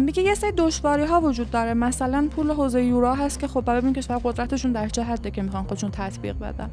[0.00, 1.74] میگه یه سری دشواری ها وجود داره.
[1.74, 5.64] مثلا پول حوزه یورو هست که خب ببینیم کشور قدرتشون در چه حده که می‌خوان
[5.64, 6.70] خودشون تطبیق بدن.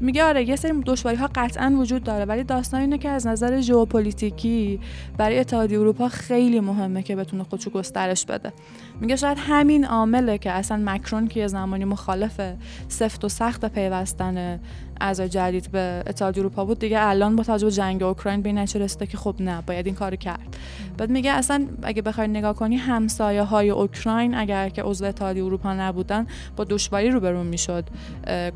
[0.00, 3.60] میگه آره یه سری دشواری ها قطعا وجود داره ولی داستان اینه که از نظر
[3.60, 4.80] ژئوپلیتیکی
[5.16, 8.52] برای اتحادیه اروپا خیلی مهمه که بتونه خودشو گسترش بده.
[9.00, 12.40] میگه شاید همین عامله که اصلا مکرون که یه زمانی مخالف
[12.88, 14.60] سفت و سخت پیوستن
[15.00, 16.78] اعضای جدید به اتحادیه اروپا بود.
[16.78, 19.94] دیگه الان با توجه به جنگ اوکراین به این رسیده که خب نه باید این
[19.94, 20.56] کارو کرد.
[20.98, 25.74] بعد میگه اصلا اگه بخوای نگاه کنی همسایه های اوکراین اگر که عضو اتحادیه اروپا
[25.74, 26.26] نبودن
[26.56, 27.84] با دشواری روبرو می‌شد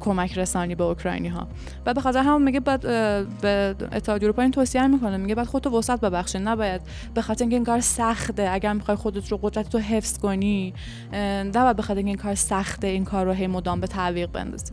[0.01, 1.49] کمک رسانی به اوکراینی ها
[1.87, 2.81] و به خاطر همون میگه بعد
[3.41, 5.17] به اتحادیه اروپا این توصیه می‌کنه.
[5.17, 6.43] میگه بعد خودتو وسعت ببخشید.
[6.45, 6.81] نباید
[7.15, 8.49] به خاطر اینکه این کار سخته.
[8.51, 10.75] اگر می‌خوای خودت رو قدرت رو حفظ کنی
[11.55, 14.73] نباید به خاطر اینکه این کار سخته این کار رو هی مدام به تعویق بندازی.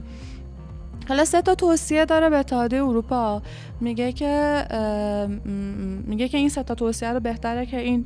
[1.10, 3.42] حالا سه تا توصیه داره به اتحادیه اروپا.
[3.80, 4.66] میگه که
[6.06, 8.06] میگه که این سه تا توصیه رو بهتره که این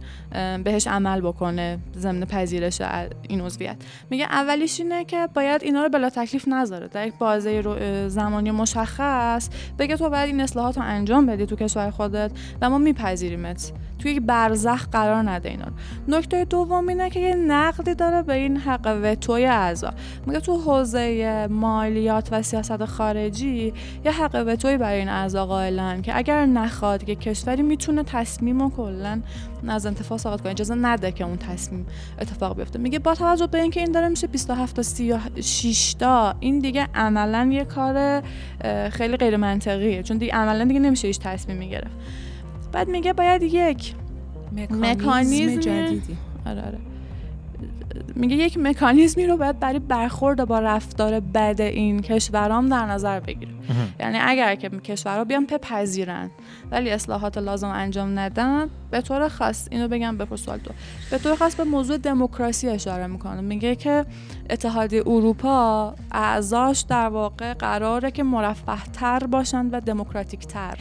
[0.64, 2.82] بهش عمل بکنه ضمن پذیرش
[3.30, 3.76] این عضویت.
[4.10, 6.88] میگه اولیش اینه که باید اینا رو بلا تکلیف نذاره.
[6.88, 11.92] در یک بازه زمانی مشخص بگه تو باید این اصلاحات رو انجام بدی تو کشور
[11.92, 12.32] خودت
[12.62, 13.72] و ما میپذیریمت.
[14.00, 15.66] توی یک برزخ قرار نده اینا
[16.08, 19.94] نکته دوم اینه که یه نقدی داره به این حق وتوی اعضا.
[20.26, 23.74] میگه تو حوزه مالیات و سیاست خارجی
[24.06, 28.70] یه حق وتوی برای این اعضا قائلن که اگر نخواد که کشوری می‌تونه تصمیم و
[28.70, 29.22] کلا
[29.68, 30.52] از انتفاع ساقط کنه.
[30.52, 31.86] اجازه نده که اون تصمیم
[32.20, 32.80] اتفاق بیفته.
[32.80, 37.50] میگه با توجه به اینکه این داره میشه 27 تا 36 تا این دیگه عملا
[37.52, 38.24] یه کار
[38.90, 41.98] خیلی غیر منطقیه چون دیگه عملا دیگه نمیشه هیچ تصمیمی گرفت.
[42.76, 43.96] بعد میگه باید یک
[44.70, 46.18] مکانیزم جدیدی.
[46.46, 46.78] آره آره.
[48.16, 53.52] میگه یک مکانیزمی رو باید برای برخورد با رفتار بد این کشورام در نظر بگیره
[54.00, 56.30] یعنی اگر که کشورها بیان بپذیرن
[56.72, 60.72] ولی اصلاحات لازم انجام ندن به طور خاص اینو بگم بپرس سوال تو
[61.12, 64.06] به طور خاص به موضوع دموکراسی اشاره می‌کنه میگه که
[64.50, 70.78] اتحادیه اروپا اعضاش در واقع قراره که مرفه تر باشن و دموکراتیک تر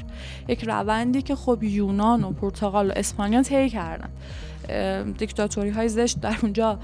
[0.49, 4.09] یک روندی که خب یونان و پرتغال و اسپانیا طی کردن.
[5.19, 6.79] دیکتاتوری های زشت در اونجا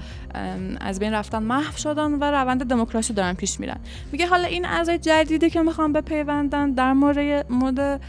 [0.79, 3.77] از بین رفتن محو شدن و روند دموکراسی دارن پیش میرن.
[4.11, 8.01] میگه حالا این اعضای جدیدی که می‌خوان بپیوندن در مورد مورد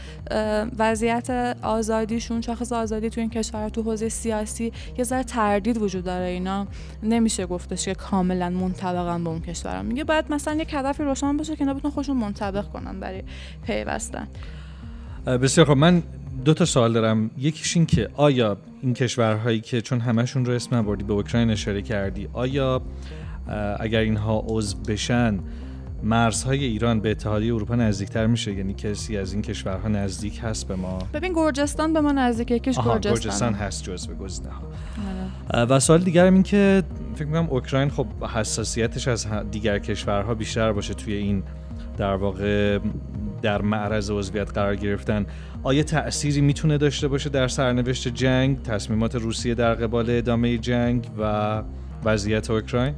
[0.77, 6.25] وضعیت آزادیشون شاخص آزادی تو این کشور تو حوزه سیاسی یه ذره تردید وجود داره
[6.25, 6.67] اینا.
[7.03, 11.55] نمیشه گفتش که کاملا منطبقن به اون کشور میگه باید مثلا یک هدفی روشن باشه
[11.55, 13.23] که اینا بتونن خودشون منطبق کنن برای
[13.65, 14.27] پیوستن.
[15.25, 16.03] بسیار خب من
[16.45, 17.31] دو تا سوال دارم.
[17.37, 21.81] یکیش این که آیا این کشورهایی که چون همشون رو اسم نبردی به اوکراین اشاره
[21.81, 22.81] کردی آیا
[23.79, 25.39] اگر اینها عضو بشن
[26.03, 30.75] مرزهای ایران به اتحادیه اروپا نزدیکتر میشه؟ یعنی کسی از این کشورها نزدیک هست به
[30.75, 35.65] ما؟ ببین گرجستان به ما نزدیکه یکیش گرجستان گرجستان هست جزو گزینه ها.
[35.65, 36.83] و سوال دیگرم این که
[37.15, 41.43] فکر می‌کنم اوکراین خب حساسیتش از دیگر کشورها بیشتر باشه توی این
[41.97, 42.79] در واقع
[43.43, 45.25] در معرض عضویت قرار گرفتن.
[45.63, 51.61] آیا تأثیری می‌تونه داشته باشه در سرنوشت جنگ تصمیمات روسیه در قبال ادامه جنگ و
[52.05, 52.93] وضعیت اوکراین؟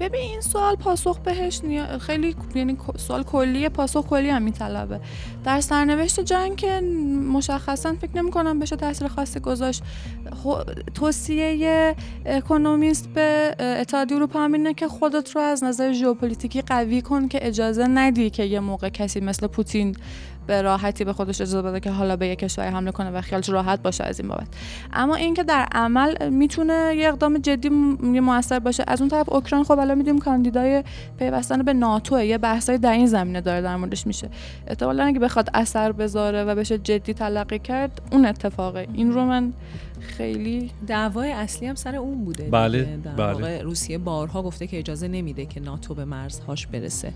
[0.00, 1.98] ببین این سوال پاسخ بهش نیا...
[1.98, 5.00] خیلی یعنی سوال کلیه پاسخ کلی هم میطلبه.
[5.44, 6.80] در سرنوشت جنگ که
[7.32, 9.82] مشخصا فکر نمی کنم بشه تاثیر خاصی گذاشت
[10.94, 11.96] توصیه
[12.26, 17.86] اکونومیست به اتحادیه اروپا همینه که خودت رو از نظر ژئوپلیتیکی قوی کن که اجازه
[17.86, 19.96] ندی که یه موقع کسی مثل پوتین
[20.50, 23.48] به راحتی به خودش اجازه بده که حالا به یک کشور حمله کنه و خیالش
[23.48, 24.46] راحت باشه از این بابت.
[24.92, 28.84] اما اینکه در عمل می‌تونه یه اقدام جدی موثر باشه.
[28.86, 30.84] از اون طرف اوکراین خب الان میدیم کاندیدای
[31.18, 34.28] پیوستن به ناتو یه بحثای در این زمینه داره در موردش میشه.
[34.66, 38.86] احتمالاً اگه بخواد اثر بذاره و بشه جدی تلقی کرد اون اتفاقه.
[38.92, 39.52] این رو من
[40.00, 43.32] خیلی دعوای اصلی هم سر اون بوده بله در بله.
[43.32, 47.12] واقع روسیه بارها گفته که اجازه نمیده که ناتو به مرزهاش برسه.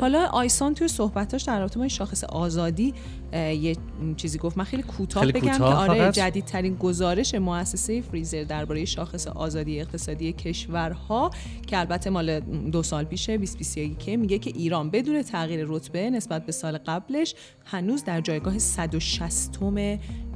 [0.00, 2.94] حالا آیسان توی صحبتاش در رابطه با این شاخص آزادی
[3.32, 3.76] یه
[4.16, 6.14] چیزی گفت من خیلی کوتاه بگم که آره فقط.
[6.14, 11.30] جدیدترین گزارش مؤسسه فریزر درباره شاخص آزادی اقتصادی کشورها
[11.66, 16.46] که البته مال دو سال پیشه 2021 که میگه که ایران بدون تغییر رتبه نسبت
[16.46, 19.58] به سال قبلش هنوز در جایگاه 160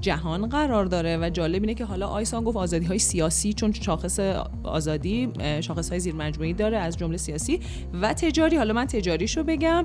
[0.02, 4.20] جهان قرار داره و جالب اینه که حالا آیسان گفت آزادی های سیاسی چون شاخص
[4.64, 5.28] آزادی
[5.60, 7.60] شاخص های زیر داره از جمله سیاسی
[8.02, 8.56] و تجاری.
[8.56, 9.84] حالا من تجاریشو بگم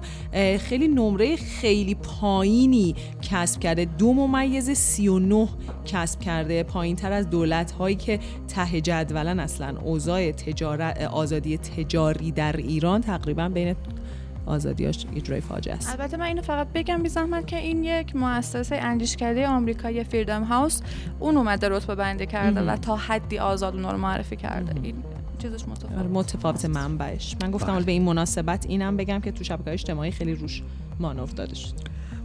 [0.60, 3.86] خیلی نمره خیلی پایینی کسب کرده.
[3.86, 5.48] دو ممیز 39
[5.86, 6.64] کسب کرده.
[6.64, 13.02] پایین تر از دولت هایی که ته جدولن اصلا اوضاع تجارت آزادی تجاری در ایران
[13.02, 13.76] تقریبا بین
[14.48, 15.90] آزادیاش اجرای فاجعه است.
[15.90, 20.82] البته من اینو فقط بگم بی زحمت که این یک مؤسسه اندیشکده آمریکایی فریدم هاوس
[21.20, 24.82] اون اومده رتبه بندی کرده و تا حدی آزاد اونها رو معرفی کرده.
[24.84, 24.96] این
[25.42, 27.36] چیزش آره، متفاوت متفاوت منبعش.
[27.42, 30.62] من گفتم حالا به این مناسبت اینم بگم که تو شبکه اجتماعی خیلی روش
[31.00, 31.74] مان افتاده شد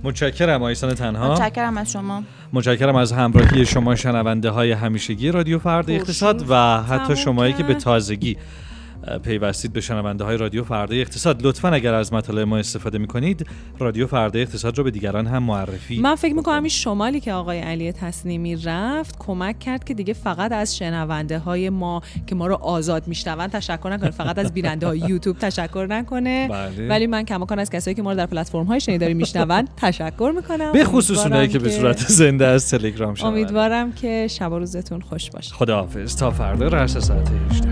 [0.03, 1.33] متشکرم آیسان تنها.
[1.33, 2.23] متشکرم از شما.
[2.53, 7.62] متشکرم از همراهی شما شنونده های همیشگی رادیو فردا خورشید اقتصاد و حتی شمایی که
[7.62, 7.75] به.
[7.75, 8.37] تازگی
[9.22, 11.46] پیوستید به شنونده های رادیو فردا اقتصاد.
[11.46, 13.46] لطفا اگر از مطالب ما استفاده می کنید
[13.78, 17.59] رادیو فردا اقتصاد رو به دیگران هم معرفی من فکر می‌کنم این شمالی که آقای
[17.59, 22.55] علی تصنیمی رفت کمک کرد که دیگه فقط از شنونده های ما که ما رو
[22.55, 24.11] آزاد میشنون تشکر نکنه.
[24.11, 26.48] فقط از بیننده های یوتیوب تشکر نکنه.
[26.48, 26.88] بله.
[26.88, 30.72] ولی من کماکان از کسایی که ما رو در پلتفرم های شنیداری میشنون تشکر می‌کنم.
[30.72, 33.38] به خصوص اونایی که به صورت زنده از تلگرام شنونده.
[33.38, 35.55] امیدوارم که شب و روزتون خوش باشه.
[35.55, 36.16] خداحافظ.
[36.16, 37.72] تا فردا رأس ساعت 18